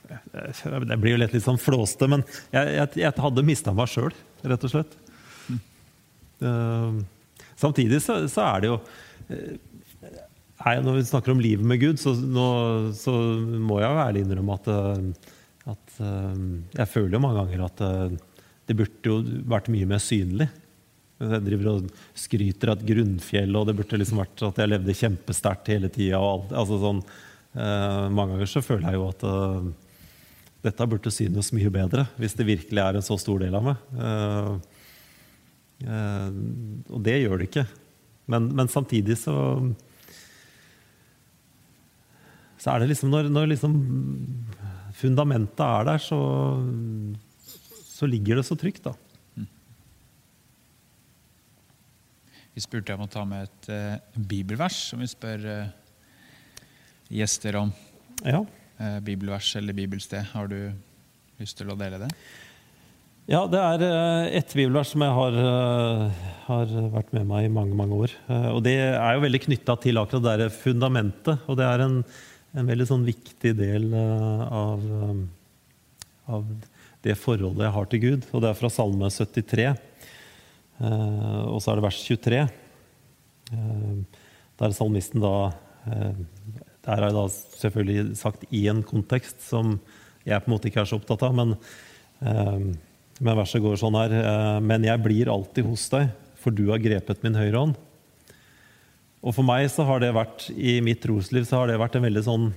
[0.08, 3.90] det, det blir jo lett litt sånn flåste, men jeg, jeg, jeg hadde mista meg
[3.92, 4.14] sjøl,
[4.44, 4.98] rett og slett.
[6.40, 6.52] Det,
[7.56, 8.78] samtidig så, så er det jo
[9.30, 9.52] eh,
[10.58, 12.48] er, Når vi snakker om livet med Gud, så, nå,
[12.98, 15.32] så må jeg jo ærlig innrømme at, eh,
[15.74, 16.44] at eh,
[16.80, 17.84] jeg føler jo mange ganger at
[18.64, 19.18] det burde jo
[19.50, 20.48] vært mye mer synlig.
[21.22, 24.96] Jeg driver og skryter av et grunnfjell, og det burde liksom vært at jeg levde
[24.98, 26.18] kjempesterkt hele tida.
[26.18, 27.02] Altså sånn,
[27.54, 29.68] eh, mange ganger så føler jeg jo at uh,
[30.64, 33.82] dette burde synes mye bedre, hvis det virkelig er en så stor del av meg.
[33.98, 34.54] Uh,
[35.84, 36.30] uh,
[36.88, 37.66] og det gjør det ikke.
[38.32, 39.36] Men, men samtidig så
[42.64, 43.74] så er det liksom når, når liksom
[44.96, 46.16] fundamentet er der, så,
[47.90, 48.94] så ligger det så trygt, da.
[52.54, 55.44] Vi spurte om å ta med et uh, bibelvers, som vi spør
[57.12, 57.74] gjester om.
[58.24, 58.44] Ja.
[58.80, 60.26] Uh, bibelvers eller bibelsted.
[60.32, 60.58] Har du
[61.40, 62.10] lyst til å dele det?
[63.30, 63.82] Ja, det er
[64.36, 65.36] et bibelvers som jeg har,
[66.44, 68.12] har, vært med meg i mange mange år.
[68.52, 71.46] Og det er jo veldig knytta til akkurat det fundamentet.
[71.48, 71.94] Og det er en,
[72.52, 74.84] en veldig sånn viktig del av,
[76.28, 76.44] av
[77.04, 78.28] det forholdet jeg har til Gud.
[78.32, 79.66] Og det er fra Salme 73.
[80.82, 82.40] Eh, og så er det vers 23.
[83.54, 84.20] Eh,
[84.60, 85.34] der salmisten da
[86.84, 87.26] eh, Der har jeg da
[87.60, 89.78] selvfølgelig sagt i en kontekst som
[90.24, 91.50] jeg på en måte ikke er så opptatt av, men,
[92.24, 94.14] men verset går sånn her
[94.64, 97.74] Men jeg blir alltid hos deg, for du har grepet min høyre hånd.
[99.20, 102.06] Og for meg så har det vært, i mitt trosliv så har det vært en
[102.06, 102.48] veldig sånn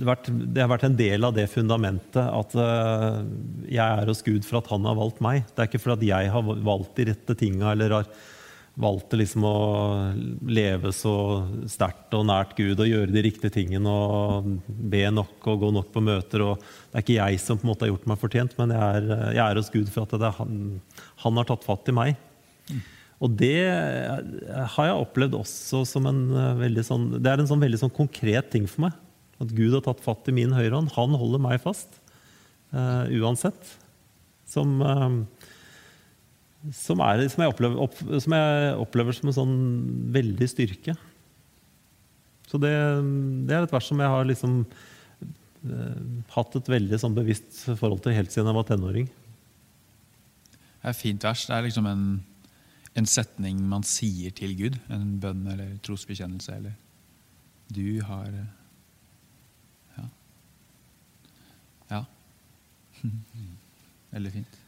[0.00, 3.20] det har vært en del av det fundamentet at uh,
[3.68, 5.44] jeg er hos Gud for at han har valgt meg.
[5.48, 8.10] Det er ikke for at jeg har valgt de rette tinga eller har
[8.78, 9.56] valgt liksom å
[10.46, 11.14] leve så
[11.68, 15.90] sterkt og nært Gud og gjøre de riktige tingene og be nok og gå nok
[15.94, 16.44] på møter.
[16.46, 19.02] Og det er ikke jeg som på en måte har gjort meg fortjent, men jeg
[19.02, 20.56] er, jeg er hos Gud for at han,
[21.24, 22.16] han, har tatt fatt i meg.
[23.20, 23.58] Og det
[24.76, 27.92] har jeg opplevd også som en eh, veldig sånn Det er en sånn veldig sånn
[27.92, 28.94] konkret ting for meg.
[29.40, 30.94] At Gud har tatt fatt i min høyrehånd.
[30.96, 32.00] Han holder meg fast
[32.72, 33.76] uh, uansett.
[34.48, 35.39] Som, uh,
[36.76, 39.56] som, er, som, jeg opplever, opp, som, jeg opplever, som en sånn
[40.12, 40.94] veldig styrke.
[42.50, 42.72] Så det,
[43.48, 46.00] det er et vers som jeg har liksom uh,
[46.34, 49.08] hatt et veldig sånn bevisst forhold til helt siden jeg var tenåring.
[50.50, 51.46] Det er et fint vers.
[51.48, 52.06] Det er liksom en,
[52.98, 54.80] en setning man sier til Gud.
[54.92, 56.56] En bønn eller trosbekjennelse.
[56.60, 56.76] Eller
[57.70, 58.32] du har
[64.14, 64.58] Veldig fint.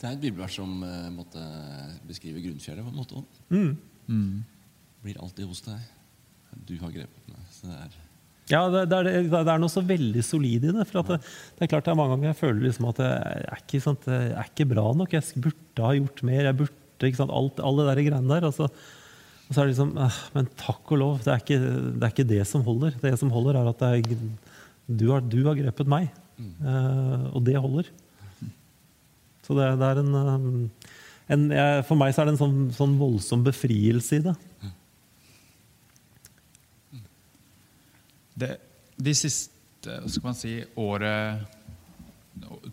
[0.00, 1.40] Det er et bibelvers som uh, måtte
[2.08, 3.40] beskrive grunnfjellet på en måte òg.
[3.52, 3.72] Mm.
[4.08, 4.38] Mm.
[5.04, 5.90] Blir alltid hos deg.
[6.66, 7.42] Du har grepet meg.
[7.52, 7.98] Så det er
[8.50, 10.86] ja, det, det, er, det, er, noe så veldig solid i det.
[10.88, 13.60] for det, det, er klart det er mange ganger jeg føler liksom at det er
[13.60, 15.14] ikke, sant, det er ikke bra nok.
[15.14, 16.40] Jeg burde ha gjort mer.
[16.48, 18.48] jeg burde, ikke sant, alt, Alle de greiene der.
[18.48, 19.94] Altså, og så er det liksom
[20.34, 22.98] Men takk og lov, det er, ikke, det er ikke det som holder.
[23.04, 24.02] Det som holder, er at er,
[24.90, 26.10] du, har, du, har, grepet meg.
[26.40, 26.52] Mm.
[26.64, 27.94] Uh, og det holder.
[29.50, 30.58] Så det, det er en, um,
[31.34, 31.48] en
[31.88, 34.34] For meg så er det en sånn, sånn voldsom befrielse i det.
[38.38, 38.52] det.
[38.94, 41.42] De siste skal man si, året,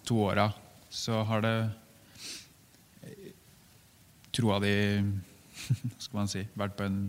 [0.05, 0.51] to åra,
[0.93, 1.55] så har det
[4.37, 4.75] troa di
[6.03, 7.01] skal man si, vært på en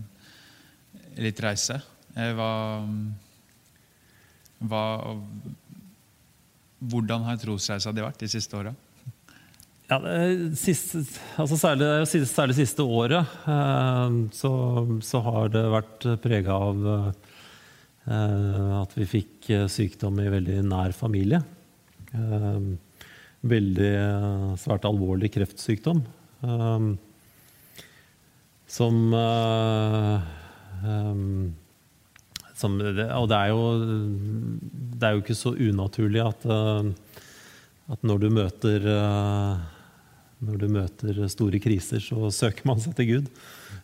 [1.21, 1.83] litt reise.
[2.17, 2.51] Eh, hva,
[4.65, 4.85] hva
[6.79, 8.71] Hvordan har trosreisa di vært de siste åra?
[9.89, 9.97] Ja,
[10.53, 11.01] siste,
[11.41, 11.87] altså særlig,
[12.29, 14.51] særlig siste året eh, så,
[15.01, 20.93] så, har det vært prega av eh, at vi fikk eh, sykdom i veldig nær
[20.97, 21.41] familie.
[23.49, 23.89] Veldig
[24.61, 26.01] svært alvorlig kreftsykdom.
[28.69, 28.97] Som,
[32.61, 33.63] som Og det er, jo,
[34.97, 36.49] det er jo ikke så unaturlig at,
[37.93, 38.89] at når du møter
[40.45, 43.31] når du møter store kriser, så søker man seg til Gud.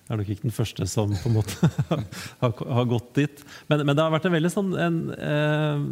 [0.05, 1.71] Jeg er nok ikke den første som på en måte
[2.43, 3.45] har, gått dit.
[3.71, 5.87] Men, men, det har vært en veldig sånn en, eh,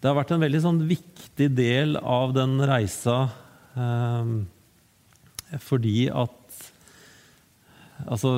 [0.00, 3.18] Det har vært en veldig sånn viktig del av den reisa
[3.76, 4.32] eh,
[5.62, 6.40] fordi at
[8.10, 8.30] Altså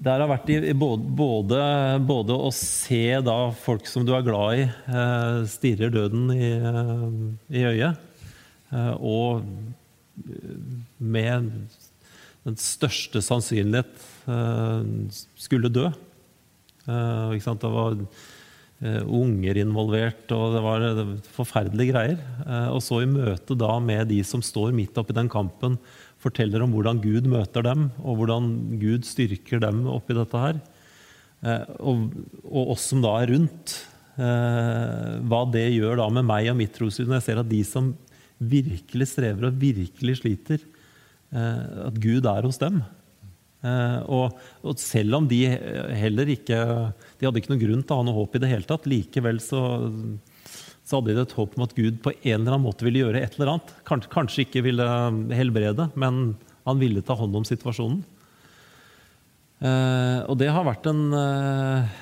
[0.00, 1.60] det har vært i, både,
[2.08, 7.04] både, å se da folk som du er glad i, stirre stirrer døden i, eh,
[7.60, 8.00] i øyet,
[8.72, 9.44] eh, og
[10.96, 11.50] med
[12.48, 13.92] den største sannsynlighet
[15.40, 15.86] skulle dø.
[16.86, 17.96] Det var
[18.80, 22.20] eh, unger involvert, og det var eh, forferdelige greier.
[22.46, 25.78] Eh, og så i møte da med de som står midt oppi den kampen,
[26.20, 30.60] forteller om hvordan Gud møter dem, og hvordan Gud styrker dem oppi dette her.
[31.40, 32.10] Eh, og,
[32.44, 33.76] og oss som da er rundt.
[34.20, 37.60] Eh, hva det gjør da med meg og mitt trosliv når jeg ser at de
[37.64, 37.92] som
[38.40, 40.64] virkelig strever og virkelig sliter,
[41.32, 42.82] eh, at Gud er hos dem.
[43.60, 45.42] Og, og, selv om de
[45.92, 46.56] heller ikke
[47.20, 48.86] De hadde ikke noen grunn til å ha noe håp i det hele tatt.
[48.88, 49.60] Likevel så,
[50.86, 53.20] så hadde de et håp om at Gud på en eller annen måte ville gjøre
[53.22, 53.74] et eller annet.
[53.86, 54.86] Kanskje, ikke ville
[55.36, 56.34] helbrede, men
[56.66, 58.00] han ville ta hånd om situasjonen.
[59.60, 61.98] Eh, og det har vært en eh,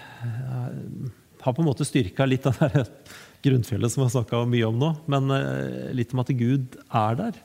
[1.42, 2.84] Har på en måte styrka litt av det
[3.48, 7.18] grunnfjellet som vi har snakka mye om nå, men eh, litt om at Gud er
[7.18, 7.40] der.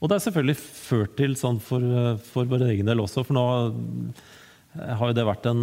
[0.00, 1.84] Og det har selvfølgelig ført til sånn for,
[2.32, 3.44] for vår egen del også, for nå
[4.76, 5.62] har jo det vært en,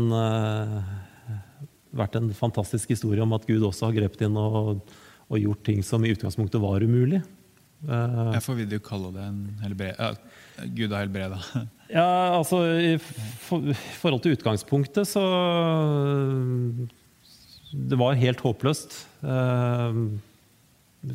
[1.93, 4.81] vært en fantastisk historie om at Gud også har grepet inn og,
[5.29, 7.21] og gjort ting som i utgangspunktet var umulig.
[7.83, 9.99] Uh, Hvorfor vil du kalle det en helbred...
[9.99, 11.39] Uh, Gud har helbreda?
[11.97, 12.05] ja,
[12.37, 15.23] altså i for, forhold til utgangspunktet så
[17.73, 18.99] Det var helt håpløst.
[19.25, 20.13] Uh,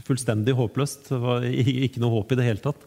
[0.04, 1.08] fullstendig håpløst.
[1.08, 2.84] Det var ikke noe håp i det hele tatt.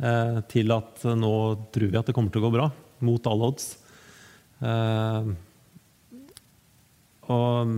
[0.00, 1.34] Uh, til at nå
[1.70, 2.70] tror vi at det kommer til å gå bra,
[3.04, 3.70] mot alle odds.
[4.60, 5.28] Eh,
[7.30, 7.74] og,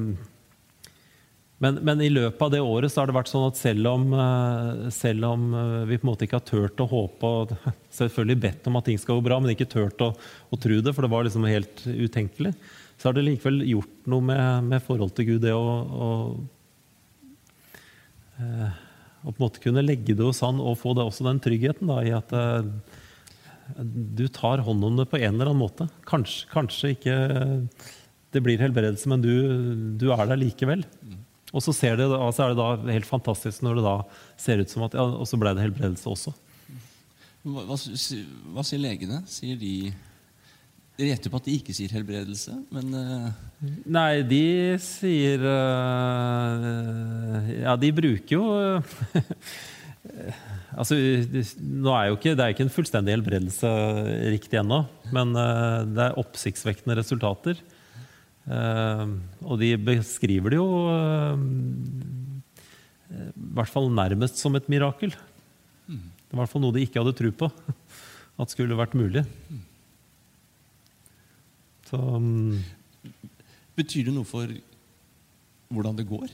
[1.62, 4.06] men, men, i løpet av det året så har det vært sånn at selv om,
[4.18, 5.44] eh, selv om
[5.88, 7.52] vi på en måte ikke har turt å håpe og
[7.98, 10.94] selvfølgelig bedt om at ting skal gå bra, men ikke turt å, å tro det,
[10.96, 12.54] for det var liksom helt utenkelig,
[12.96, 16.10] så har det likevel gjort noe med, med forhold til Gud, det å, å
[19.22, 21.90] og på en måte kunne legge det hos han og få det, også den tryggheten
[21.90, 22.66] da, i at uh,
[23.82, 25.86] du tar hånd om det på en eller annen måte.
[26.08, 27.16] Kanskje, kanskje ikke
[28.32, 29.32] det blir helbredelse, men du,
[30.00, 30.84] du er der likevel.
[31.52, 33.96] Og så, det, altså er det da helt fantastisk når det da
[34.40, 36.32] ser ut som at ja, og så ble det helbredelse også.
[37.42, 39.20] Hva, hva, hva sier legene?
[39.28, 39.74] Sier de
[40.92, 43.30] de gjetter på at de ikke sier helbredelse, men uh...
[43.88, 48.42] Nei, de sier uh, Ja, de bruker jo
[50.82, 50.96] Altså,
[51.56, 53.70] nå er jo ikke, Det er ikke en fullstendig helbredelse
[54.34, 54.82] riktig ennå,
[55.14, 57.56] men uh, det er oppsiktsvekkende resultater.
[58.42, 60.66] Og de beskriver det jo
[63.12, 65.12] i hvert fall nærmest som et mirakel.
[65.86, 66.08] Mm.
[66.10, 67.50] Det er i hvert fall noe de ikke hadde tro på
[68.42, 69.22] at skulle vært mulig.
[69.52, 69.60] Mm.
[71.90, 72.56] Så, um,
[73.76, 74.50] Betyr det noe for
[75.72, 76.32] hvordan det går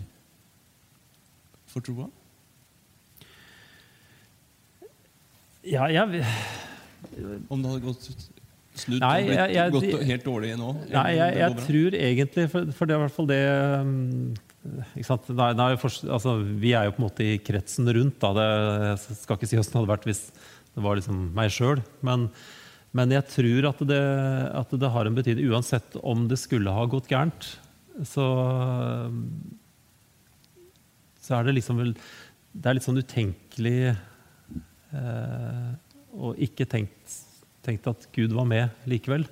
[1.68, 2.08] for troa?
[5.68, 6.24] Ja, jeg
[7.50, 8.08] Om det hadde gått
[8.80, 10.74] snudd nei, og blitt jeg, gått helt dårlig nå?
[10.92, 13.40] Nei, jeg, jeg tror egentlig for, for, det er i hvert fall det
[13.82, 13.90] um,
[15.38, 18.18] nei, nei, for, altså, Vi er jo på en måte i kretsen rundt.
[18.22, 18.32] Da.
[18.36, 18.46] Det,
[18.92, 20.24] jeg skal ikke si åssen det hadde vært hvis
[20.78, 21.82] det var liksom meg sjøl.
[22.06, 22.28] Men
[22.96, 24.02] men jeg tror at det,
[24.56, 25.50] at det, har en betydning.
[25.52, 27.50] Uansett om det skulle ha gått gærent,
[28.08, 28.26] så,
[31.20, 31.92] så er det liksom vel
[32.52, 35.66] Det er litt sånn utenkelig eh,
[36.16, 37.16] og ikke tenkt,
[37.66, 39.26] tenkt, at Gud var med likevel.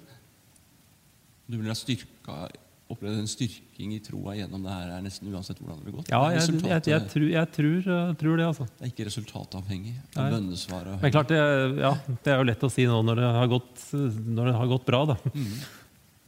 [1.46, 2.46] Du ville ha styrka
[2.86, 6.10] opplevd en styrking i troa gjennom det her er nesten uansett hvordan det blir gått?
[6.12, 8.46] Ja, jeg, jeg, jeg, jeg tror, tror, eh, tror, det.
[8.46, 8.66] altså.
[8.76, 9.94] Det er ikke resultatavhengig?
[10.14, 11.00] av bønnesvaret?
[11.02, 11.40] Men klart, det,
[11.82, 14.86] ja, det er jo lett å si nå når det har gått, det har gått
[14.86, 15.02] bra.
[15.10, 15.18] da.
[15.34, 15.50] Mm.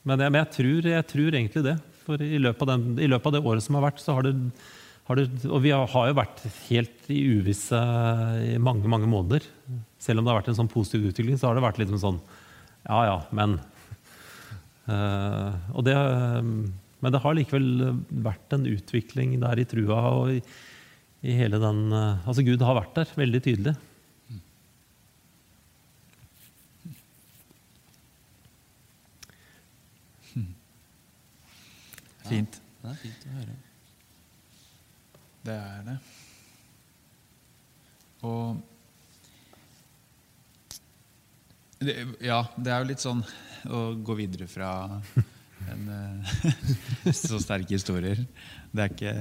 [0.08, 1.76] Men, men tror, jeg, tror, egentlig det.
[2.06, 4.26] For i løpet, av den, i løpet av det året som har vært, så har
[4.26, 4.34] det,
[5.09, 7.79] har du, Og vi har, har, jo vært helt i uvisse
[8.44, 9.47] i mange, mange måneder.
[9.99, 12.21] Selv om det har vært en sånn positiv utvikling, så har det vært litt sånn
[12.87, 13.59] Ja ja, men
[14.88, 15.53] Uh,
[15.85, 15.94] det,
[17.05, 20.38] men det har likevel vært en utvikling der i trua og i,
[21.29, 23.77] i hele den uh, Altså, Gud har vært der veldig tydelig.
[32.29, 32.59] Fint.
[32.85, 33.67] Ja, det er fint å høre.
[35.48, 35.98] Det er det.
[38.28, 38.58] Og
[41.78, 41.94] det,
[42.26, 43.22] Ja, det er jo litt sånn
[43.68, 44.72] å gå videre fra
[45.68, 48.20] en, eh, så sterke historier.
[48.72, 49.14] Det er ikke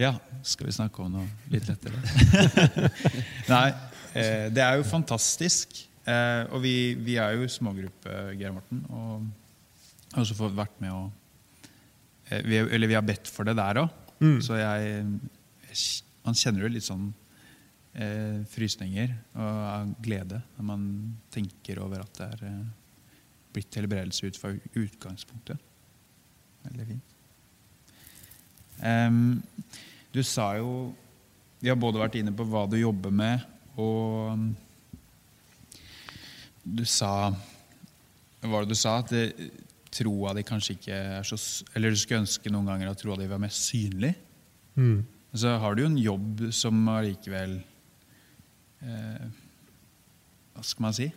[0.00, 0.12] Ja,
[0.44, 2.02] skal vi snakke om noe litt lettere?
[3.52, 3.68] Nei,
[4.12, 5.80] eh, det er jo fantastisk.
[6.02, 10.92] Eh, og vi, vi er jo smågruppe, Geir Morten, og har også fått vært med
[10.92, 11.02] å
[12.32, 14.01] vi, Eller vi har bedt for det der òg.
[14.22, 14.38] Mm.
[14.44, 15.04] Så jeg,
[16.22, 17.08] Man kjenner jo litt sånn
[17.98, 20.84] eh, frysninger og glede når man
[21.34, 22.62] tenker over at det er
[23.52, 25.58] blitt helbredelse ut fra utgangspunktet.
[26.62, 27.08] Veldig fint.
[28.82, 29.42] Um,
[30.10, 30.92] du sa jo
[31.62, 33.44] Vi har både vært inne på hva du jobber med,
[33.78, 34.48] og um,
[36.62, 37.30] du sa
[38.40, 38.96] Hva var det du sa?
[38.98, 39.52] At det,
[39.92, 41.36] troa di kanskje ikke er så
[41.76, 44.14] Eller du skulle ønske noen ganger at troa di var mer synlig.
[45.34, 47.58] Så har du jo en jobb som allikevel
[48.84, 49.26] eh,
[50.52, 51.10] Hva skal man si?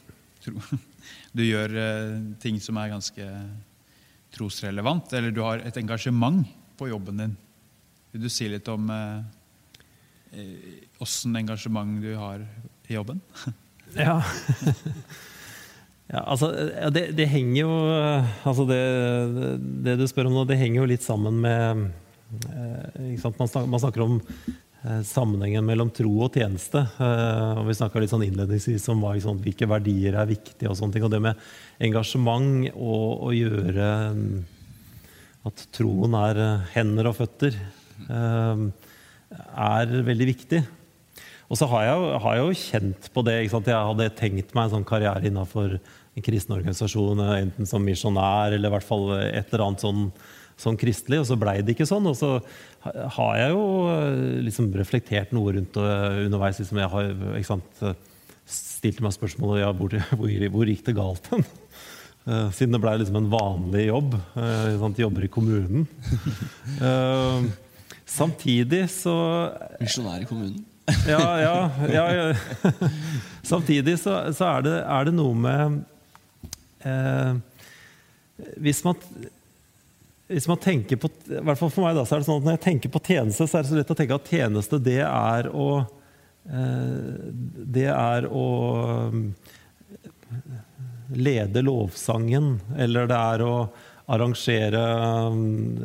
[0.44, 0.60] Tro.
[1.38, 3.26] Du gjør eh, ting som er ganske
[4.34, 6.42] trosrelevant, eller du har et engasjement
[6.76, 7.36] på jobben din.
[8.12, 8.90] Vil du si litt om
[11.00, 12.44] åssen engasjement du har
[12.90, 13.22] i jobben?
[13.96, 14.18] Ja.
[16.12, 16.52] ja altså,
[16.94, 17.78] det, det henger jo
[18.46, 18.82] altså det,
[19.88, 21.88] det du spør om nå, det henger jo litt sammen med
[22.52, 23.16] eh?
[23.24, 24.20] Man, snakker, man snakker om
[24.86, 26.84] eh, sammenhengen mellom tro og tjeneste.
[27.02, 30.70] Eh, og vi snakka litt sånn innledningsvis om hva, ikke hvilke verdier er viktige.
[30.70, 31.42] Og sånne ting, og det med
[31.88, 34.40] engasjement og å gjøre mm,
[35.50, 36.42] at troen er
[36.74, 37.58] hender og føtter,
[38.10, 40.62] er veldig viktig.
[41.50, 43.36] Og så har jeg, har jeg jo kjent på det.
[43.46, 48.56] Jeg hadde tenkt meg en sånn karriere innenfor en kristen organisasjon, eh, enten som misjonær
[48.56, 50.08] eller i hvert fall et eller annet sånn,
[50.58, 52.08] sånn kristelig, og så blei det ikke sånn.
[52.10, 52.32] Og så
[53.18, 56.62] har jeg jo eh, liksom reflektert noe rundt det underveis.
[56.64, 57.84] Liksom jeg har ikke sant,
[58.46, 61.46] stilt meg spørsmålet ja, hvor, hvor, hvor gikk det galt hen?
[62.26, 64.16] Eh, Siden det blei liksom en vanlig jobb.
[64.42, 65.84] eh, sant, Jobber i kommunen.
[66.82, 67.44] Eh,
[68.10, 69.14] Samtidig så
[69.78, 70.64] Misjonær i kommunen.
[71.08, 72.36] Ja, ja, ja.
[73.46, 75.80] Samtidig så, så er, det, er det noe med
[76.86, 77.40] eh,
[78.62, 79.00] hvis, man,
[80.30, 82.48] hvis man tenker på I hvert fall for meg da, så er det sånn at
[82.50, 85.02] Når jeg tenker på tjeneste, så er det så lett å tenke at tjeneste det
[85.08, 87.34] er å eh,
[87.78, 88.46] Det er å
[91.16, 93.56] lede lovsangen, eller det er å
[94.10, 94.82] arrangere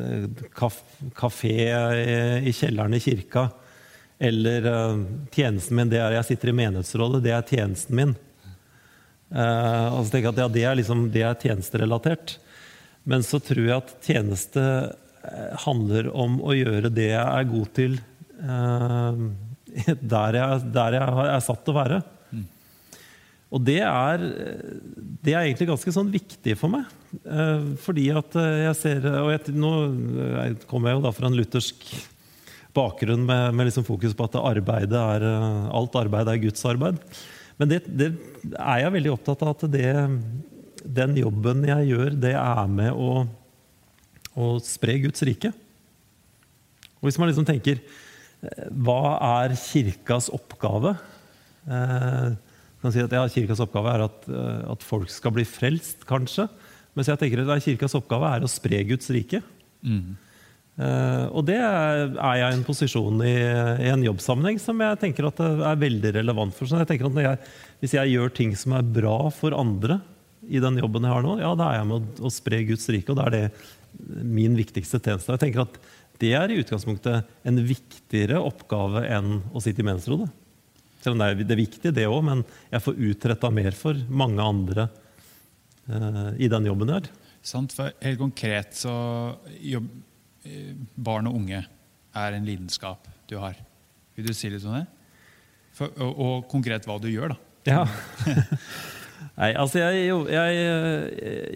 [0.05, 0.79] eh, kaf
[1.17, 2.15] kafé i,
[2.49, 3.47] i kjelleren i kirka.
[4.21, 4.97] Eller eh,
[5.33, 8.11] tjenesten min, det er jeg sitter i menighetsrådet, det er tjenesten min.
[9.31, 12.35] Uh, og så tenker jeg at ja, det er, liksom, det er tjenesterelatert.
[13.07, 17.71] Men så tror jeg at tjeneste eh, handler om å gjøre det jeg er god
[17.73, 17.95] til
[18.43, 19.23] uh,
[20.13, 22.01] der, jeg, der jeg er satt til å være.
[23.51, 24.21] Og det er,
[25.25, 26.91] det er egentlig ganske sånn viktig for meg.
[27.25, 29.71] Uh, fordi at jeg ser Og jeg, nå
[30.69, 31.89] kommer jeg jo da fra en luthersk
[32.75, 36.99] bakgrunn med, med liksom fokus på at er, eh, alt arbeid er Guds arbeid.
[37.59, 38.11] Men det, det
[38.55, 39.89] er jeg veldig opptatt av at det,
[40.85, 43.25] den jobben jeg gjør, det er med å,
[44.33, 45.51] å spre Guds rike.
[47.01, 50.95] Og hvis man liksom tenker eh, Hva er kirkas oppgave?
[51.65, 52.31] Eh,
[52.81, 56.47] kan si at ja, Kirkas oppgave er at, eh, at folk skal bli frelst, kanskje.
[56.97, 59.43] Mens jeg tenker at kirkas oppgave er å spre Guds rike.
[60.79, 63.35] Eh, og det er jeg i en posisjon i,
[63.83, 66.69] i en jobbsammenheng som jeg tenker at er veldig relevant for.
[66.69, 67.51] Så jeg tenker at jeg,
[67.83, 69.99] Hvis jeg gjør ting som er bra for andre
[70.47, 72.87] i den jobben jeg har nå, ja, da er jeg med å, å spre Guds
[72.89, 73.45] rike, og da er det
[74.25, 75.35] min viktigste tjeneste.
[75.35, 75.77] Jeg tenker at
[76.21, 80.29] det er i utgangspunktet en viktigere oppgave enn å sitte i menighetsrådet.
[81.01, 83.97] Selv om det er, det er viktig, det òg, men jeg får utretta mer for
[84.09, 84.85] mange andre
[85.89, 87.09] uh, i den jobben jeg har.
[87.41, 88.93] Sant, for helt konkret så
[89.65, 89.89] jobb,
[90.95, 93.55] Barn og unge er en lidenskap du har.
[94.17, 94.87] Vil du si litt om det?
[95.77, 97.37] For, og, og konkret hva du gjør, da.
[97.69, 97.83] Ja.
[99.37, 99.93] Nei, altså jeg,
[100.33, 101.05] jeg eh,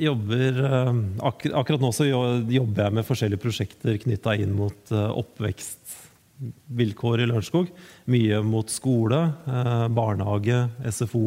[0.06, 0.92] jobber eh,
[1.28, 7.28] ak Akkurat nå så jobber jeg med forskjellige prosjekter knytta inn mot eh, oppvekstvilkår i
[7.30, 7.68] Lørenskog.
[8.14, 9.20] Mye mot skole,
[9.50, 11.26] eh, barnehage, SFO.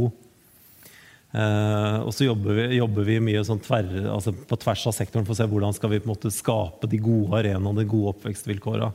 [1.28, 5.26] Eh, og så jobber vi, jobber vi mye sånn tverr, altså på tvers av sektoren
[5.28, 8.14] for å se hvordan skal vi på en måte skape de gode arenaene, de gode
[8.14, 8.88] oppvekstvilkåra.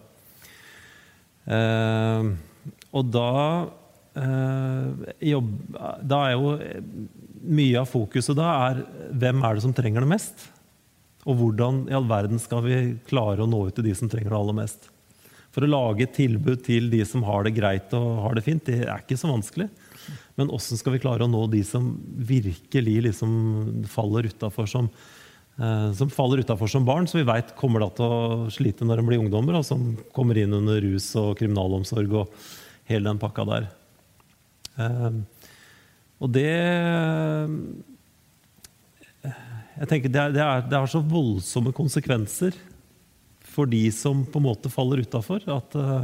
[1.44, 2.32] Uh,
[2.96, 3.32] og da
[4.16, 5.50] uh, jobb,
[6.08, 6.54] Da er jo
[7.44, 8.80] mye av fokuset da er
[9.12, 10.46] hvem er det som trenger det mest?
[11.28, 12.78] Og hvordan i all verden skal vi
[13.10, 14.88] klare å nå ut til de som trenger det aller mest?
[15.54, 18.64] For å lage et tilbud til de som har det greit og har det fint,
[18.66, 19.68] det er ikke så vanskelig.
[20.36, 24.90] Men åssen skal vi klare å nå de som virkelig liksom faller utafor som,
[25.60, 29.02] eh, som faller utenfor som barn, som vi veit kommer da til å slite når
[29.02, 32.34] de blir ungdommer, og som kommer inn under rus og kriminalomsorg og
[32.90, 33.70] hele den pakka der.
[34.78, 35.22] Eh,
[36.24, 36.50] og det
[39.74, 42.54] Jeg tenker det, er, det, er, det har så voldsomme konsekvenser
[43.54, 45.42] for de som på en måte faller utafor.
[45.50, 46.04] At, eh,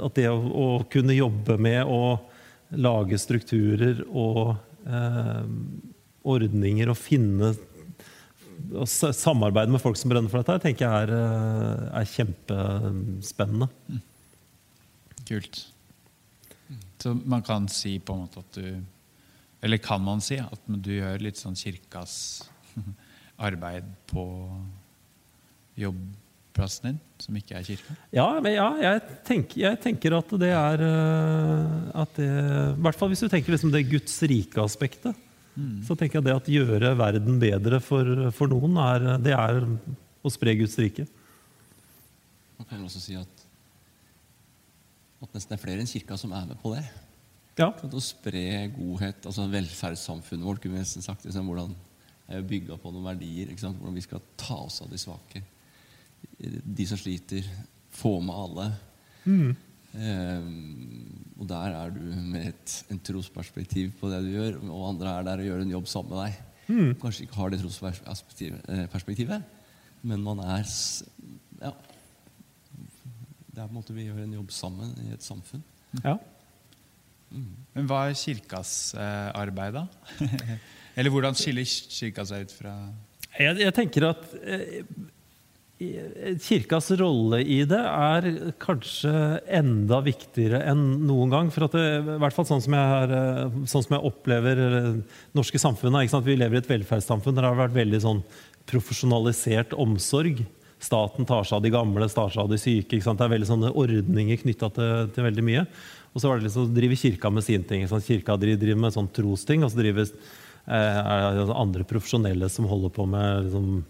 [0.00, 2.16] at det å, å kunne jobbe med å
[2.80, 4.56] lage strukturer og
[4.86, 5.46] eh,
[6.24, 7.54] ordninger og finne
[8.74, 13.68] og samarbeide med folk som brenner for dette, tenker jeg er, eh, er kjempespennende.
[15.28, 15.64] Kult.
[17.02, 18.82] Så man kan si på en måte at du
[19.64, 22.44] Eller kan man si at du gjør litt sånn kirkas
[23.48, 24.24] arbeid på
[26.54, 27.94] jobbplassen din, som ikke er kirka?
[28.14, 32.98] Ja, men ja jeg, tenker, jeg tenker at det er eh, at det, I hvert
[32.98, 35.14] fall hvis du tenker liksom det Guds rike-aspektet.
[35.86, 40.32] Så tenker jeg det at gjøre verden bedre for, for noen, er, det er å
[40.32, 41.06] spre Guds rike.
[42.58, 43.44] Man kan også si at,
[45.22, 46.82] at nesten det er flere enn kirka som er med på det.
[47.54, 47.70] Ja.
[47.70, 51.22] At Å spre godhet, altså velferdssamfunnet vårt, kunne vi nesten sagt.
[51.28, 51.70] Liksom, hvordan
[52.24, 53.50] er er bygga på noen verdier.
[53.52, 53.78] Ikke sant?
[53.78, 55.44] Hvordan vi skal ta oss av de svake.
[56.38, 57.46] De som sliter.
[57.94, 58.66] Få med alle.
[59.94, 60.48] Eh,
[61.38, 65.28] og der er du med et en trosperspektiv på det du gjør, og andre er
[65.28, 66.42] der og gjør en jobb sammen med deg.
[67.02, 69.42] Kanskje ikke har det trosperspektivet, eh,
[70.02, 70.64] men man er
[71.60, 71.72] Ja.
[73.54, 75.62] Det er på en måte vi gjør en jobb sammen i et samfunn.
[76.02, 76.18] ja.
[77.74, 79.86] Men hva er kirkas eh, arbeid, da?
[80.96, 82.74] Eller hvordan skiller kirka seg ut fra
[83.38, 84.84] Jeg, jeg tenker at eh,
[85.78, 88.26] Kirkas rolle i det er
[88.62, 89.10] kanskje
[89.58, 91.48] enda viktigere enn noen gang.
[91.50, 94.60] For at det, i hvert fall sånn som jeg, har, eh, sånn som jeg opplever
[94.68, 94.90] eh,
[95.34, 96.14] norske samfunnet.
[96.24, 98.22] Vi lever i et velferdssamfunn der det har vært veldig sånn
[98.70, 100.44] profesjonalisert omsorg.
[100.84, 102.94] Staten tar seg av de gamle, tar seg av de syke.
[102.94, 103.18] Ikke sant?
[103.18, 105.64] Det er veldig sånne ordninger knytta til, til veldig mye.
[106.14, 107.82] Og så liksom, driver kirka med sin ting.
[107.90, 112.94] Kirka driver med sånn trosting, og så driver eh, er det andre profesjonelle som holder
[112.94, 113.82] på med liksom,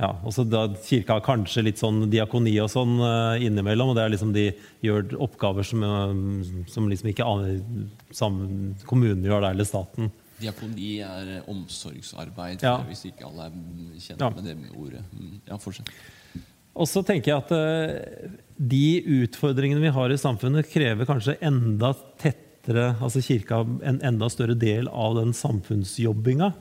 [0.00, 3.90] ja, og så da Kirka har kanskje litt sånn diakoni og sånn eh, innimellom.
[3.92, 4.46] og det er liksom De
[4.86, 7.60] gjør oppgaver som, eh, som liksom ikke aner
[8.10, 10.10] sam- kommunen gjør, der, eller staten.
[10.40, 12.78] Diakoni er eh, omsorgsarbeid, Ja.
[12.88, 13.52] hvis ikke alle er
[14.00, 14.30] kjent Ja.
[14.30, 15.04] med det ordet.
[15.12, 15.88] Mm, Ja, fortsett.
[16.74, 17.50] Og så tenker jeg at
[18.56, 24.54] de utfordringene vi har i samfunnet, krever kanskje enda tettere Altså Kirka en enda større
[24.56, 26.52] del av den samfunnsjobbinga.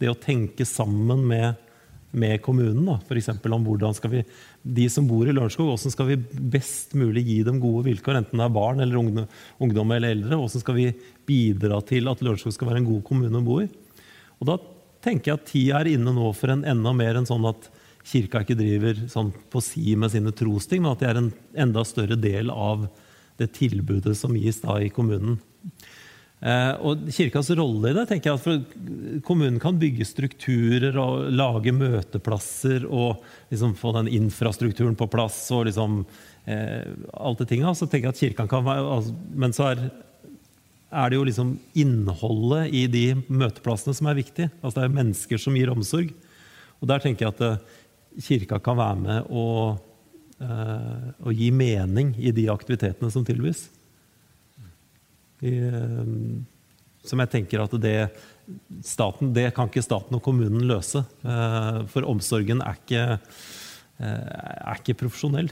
[0.00, 1.56] Det å tenke sammen med,
[2.10, 2.96] med kommunen, da.
[3.06, 4.22] for om hvordan skal vi
[4.62, 6.16] De som bor i Lørenskog, hvordan skal vi
[6.52, 8.18] best mulig gi dem gode vilkår?
[8.18, 10.36] Enten det er barn eller ungdom, ungdom eller eldre.
[10.36, 10.88] Hvordan skal vi
[11.26, 13.68] bidra til at Lørenskog skal være en god kommune å bo i?
[14.40, 14.58] Og da
[15.04, 17.70] tenker jeg at tida er inne nå for en enda mer enn sånn at
[18.10, 21.32] kirka ikke driver sånn på si med sine trosting, men at det er en
[21.66, 22.88] enda større del av
[23.40, 25.38] det tilbudet som gis da i kommunen.
[26.40, 31.26] Eh, og Kirkas rolle i det tenker jeg at for Kommunen kan bygge strukturer og
[31.36, 33.20] lage møteplasser og
[33.52, 35.42] liksom få den infrastrukturen på plass.
[35.52, 35.98] og liksom
[36.46, 39.90] eh, alt det tinget, Så tenker jeg at kirka kan være altså, Men så er,
[40.90, 44.48] er det jo liksom innholdet i de møteplassene som er viktig.
[44.62, 46.14] Altså Det er mennesker som gir omsorg.
[46.80, 47.60] Og der tenker jeg at eh,
[48.16, 49.76] kirka kan være med og,
[50.40, 53.68] eh, og gi mening i de aktivitetene som tilbys.
[55.40, 56.10] I, eh,
[57.06, 57.96] som jeg tenker at det
[58.84, 61.02] staten, det kan ikke staten og kommunen løse.
[61.24, 63.04] Eh, for omsorgen er ikke,
[64.00, 64.30] eh,
[64.60, 65.50] er ikke profesjonell.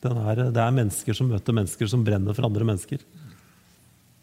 [0.00, 3.02] Er, det er mennesker som møter mennesker som brenner for andre mennesker.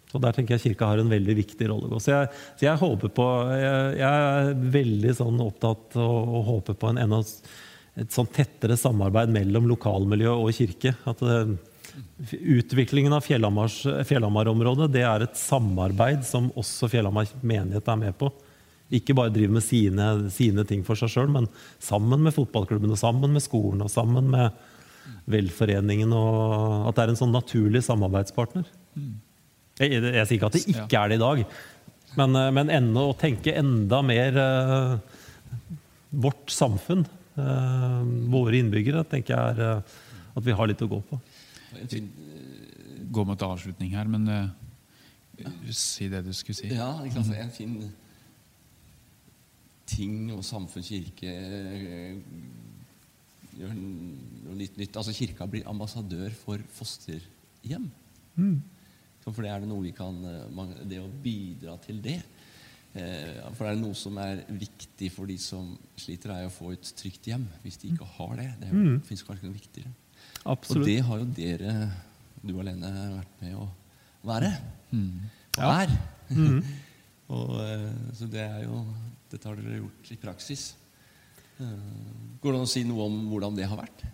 [0.07, 1.99] Så Der tenker jeg Kirka har en veldig viktig rolle.
[1.99, 6.77] Så jeg, så jeg håper på Jeg, jeg er veldig sånn opptatt og, og håper
[6.79, 7.19] på en enda
[7.97, 10.93] et sånn tettere samarbeid mellom lokalmiljø og kirke.
[11.09, 11.57] At det,
[12.31, 18.29] Utviklingen av Fjellhamar-området det er et samarbeid som også Fjellhamar menighet er med på.
[18.93, 21.49] Ikke bare driver med sine, sine ting for seg sjøl, men
[21.83, 24.55] sammen med fotballklubben, og sammen med skolen og sammen med
[25.27, 26.13] velforeningen.
[26.15, 28.67] og At det er en sånn naturlig samarbeidspartner.
[29.77, 31.43] Jeg, jeg, jeg sier ikke at det ikke er det i dag,
[32.17, 34.95] men, eh, men enda, å tenke enda mer uh,
[36.09, 37.03] vårt samfunn,
[37.37, 38.01] uh,
[38.33, 39.97] våre innbyggere, tenker jeg er uh,
[40.37, 41.19] at vi har litt å gå på.
[41.91, 42.09] Fin,
[43.11, 44.49] Gå mot avslutning her, men uh,
[45.71, 46.69] si det du skulle si.
[46.73, 47.35] ja, ikke sant?
[47.37, 47.77] En fin
[49.87, 52.17] ting og samfunn, kirke eh,
[53.57, 54.97] gjør noe litt nytt.
[54.99, 57.87] Altså Kirka blir ambassadør for fosterhjem.
[58.37, 58.57] Mm.
[59.23, 62.19] For det er det noe vi kan eh, Det å bidra til det.
[62.97, 66.73] Eh, For det er noe som er viktig for de som sliter, er å få
[66.75, 67.47] et trygt hjem.
[67.63, 68.49] Hvis de ikke har det.
[68.61, 69.93] Det det fins kanskje noe viktigere.
[70.45, 71.73] Og det har jo dere,
[72.45, 73.67] du alene, vært med å
[74.27, 74.51] være.
[74.93, 75.71] Og Ja.
[75.81, 75.95] er.
[77.33, 78.83] og, eh, så det er jo
[79.31, 80.75] Dette har dere gjort i praksis.
[81.59, 81.65] Eh,
[82.39, 84.05] Går det an å si noe om hvordan det har vært?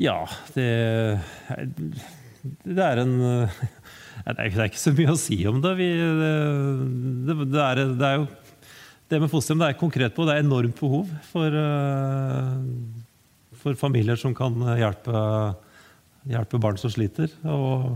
[0.00, 0.22] Ja,
[0.54, 1.20] det,
[2.64, 3.18] det er en
[4.22, 5.72] Det er ikke- det er ikke så mye å si om det.
[5.76, 8.26] Vi, det, det, er, det er jo
[9.10, 10.24] det med fosterhjem det er konkret på.
[10.28, 12.54] Det er enormt behov for, eh,
[13.62, 15.22] for familier som kan hjelpe,
[16.28, 17.30] hjelpe barn som sliter.
[17.46, 17.94] Og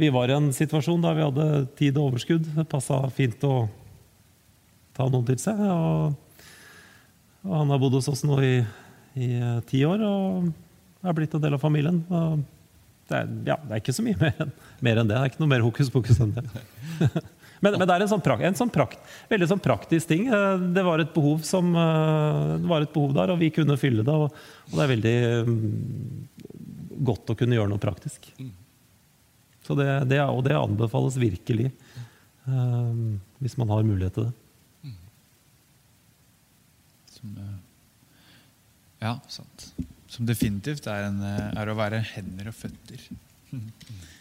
[0.00, 2.46] vi var i en situasjon der vi hadde tid og overskudd.
[2.56, 3.66] Det passa fint å
[4.96, 5.60] ta noen til seg.
[5.60, 6.46] Og,
[7.44, 8.54] og han har bodd hos oss nå i,
[9.20, 10.50] i eh, ti år og
[11.04, 12.00] er blitt en del av familien.
[12.08, 12.40] Og
[13.10, 14.56] det, er, ja, det er ikke så mye mer enn,
[14.88, 15.16] mer enn det.
[15.16, 16.46] Det er ikke noe mer hokus pokus enn det.
[17.60, 20.26] Men, men, det er en, sånn, en sånn prakt, veldig sånn praktisk ting.
[20.32, 21.02] Eh, det var
[21.44, 24.14] som, eh, det var et behov der, og vi kunne fylle det.
[24.16, 24.32] Og,
[24.70, 25.58] og det er veldig mm,
[27.10, 28.30] godt å kunne gjøre noe praktisk.
[29.66, 31.68] Så det, det, og det anbefales virkelig
[32.48, 34.94] um, hvis man har mulighet til det.
[37.12, 37.36] Som,
[39.04, 39.68] ja, sant.
[40.10, 41.20] Som definitivt er, en,
[41.60, 43.04] er å være hender og føtter.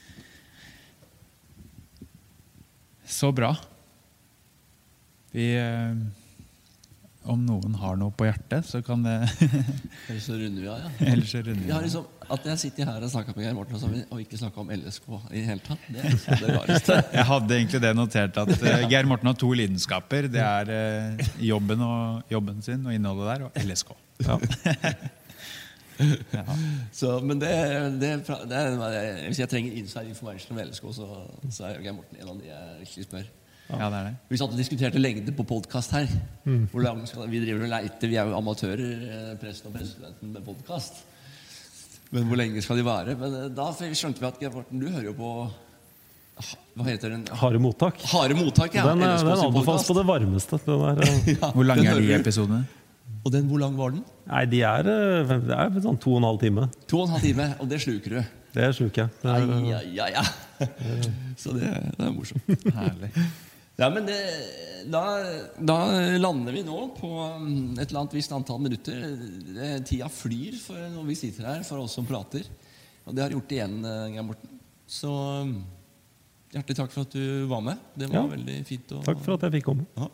[3.09, 3.55] Så bra.
[5.33, 5.97] Vi eh,
[7.29, 9.17] Om noen har noe på hjertet, så kan det
[10.09, 10.91] Eller så runder vi av, ja.
[11.11, 11.83] Eller så runder vi Vi av.
[11.85, 15.07] liksom, At jeg sitter her og snakker med Geir Morten og, ikke snakker om LSK
[15.11, 16.97] i det hele tatt, det er liksom det rareste.
[17.19, 20.29] Jeg hadde egentlig det notert at uh, Geir Morten har to lidenskaper.
[20.29, 23.95] Det er uh, jobben, og, jobben sin og innholdet der, og LSK.
[24.25, 24.37] Ja.
[26.95, 27.49] Så, men det,
[27.99, 28.11] det,
[28.49, 31.07] det er, Hvis jeg trenger inside information om LSK, så,
[31.51, 33.27] så er Geir Morten en av de jeg virkelig spør.
[33.69, 34.13] Ja, det er det.
[34.31, 36.07] Vi satt og diskuterte lengde på podkast her.
[36.71, 40.31] Hvor lang skal, vi driver og leiter, vi er jo amatører, eh, presten og prestestudenten
[40.33, 41.03] med podkast.
[42.09, 43.13] Men hvor lenge skal de være?
[43.19, 47.13] Men eh, da skjønte vi at Geir Morten, du hører jo på ah, Hva heter
[47.13, 47.27] den?
[47.43, 48.01] Harde mottak.
[48.09, 48.87] Harde mottak, ja.
[48.89, 50.61] Den, er- den anbefales på det varmeste.
[50.65, 52.63] Den er, eh, Ja, Hvor lange den er de episodene?
[53.25, 54.03] Og den, hvor lang var den?
[54.29, 56.67] nei, de er, eh, det er sånn to og en halv time.
[56.87, 58.21] To og en halv time, og det sluker du.
[58.55, 59.09] Det sluker jeg.
[59.21, 60.67] Det er, Ai, ai, ai, ai.
[61.41, 62.49] Så det, det er morsomt.
[62.75, 63.09] Herlig.
[63.79, 64.15] Ja, men det,
[64.91, 65.01] da,
[65.63, 65.75] da
[66.19, 69.03] lander vi nå på um, et eller annet visst antall minutter.
[69.87, 72.43] Tida flyr for når vi sitter her, for oss som prater.
[73.07, 74.57] Og det har gjort igjen, eh, Geir Morten.
[74.89, 75.13] Så
[75.45, 75.53] um,
[76.51, 77.79] hjertelig takk for at du var med.
[77.95, 78.27] Det var Ja.
[78.33, 78.91] veldig fint.
[78.97, 79.87] Å, Takk for at jeg fikk komme.
[79.95, 80.09] Ja.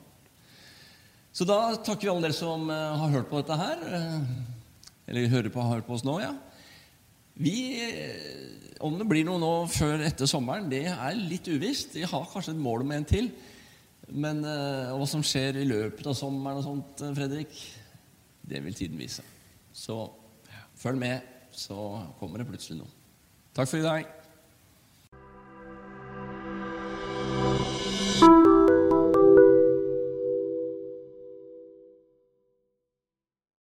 [1.36, 3.82] Så da takker vi alle dere som eh, har hørt på dette her.
[3.84, 6.32] eh, eller hører på, hører på oss nå, ja.
[7.36, 11.98] Vi, eh, om det blir noe nå før etter sommeren, det er litt uvisst.
[12.00, 13.30] Vi har kanskje et mål om en til.
[14.06, 17.56] Men uh, hva som skjer i løpet av sommeren og sånt, Fredrik,
[18.46, 19.26] det vil tiden vise.
[19.74, 19.98] Så
[20.78, 22.94] følg med, så kommer det plutselig noe.
[23.58, 24.25] Takk for i dag.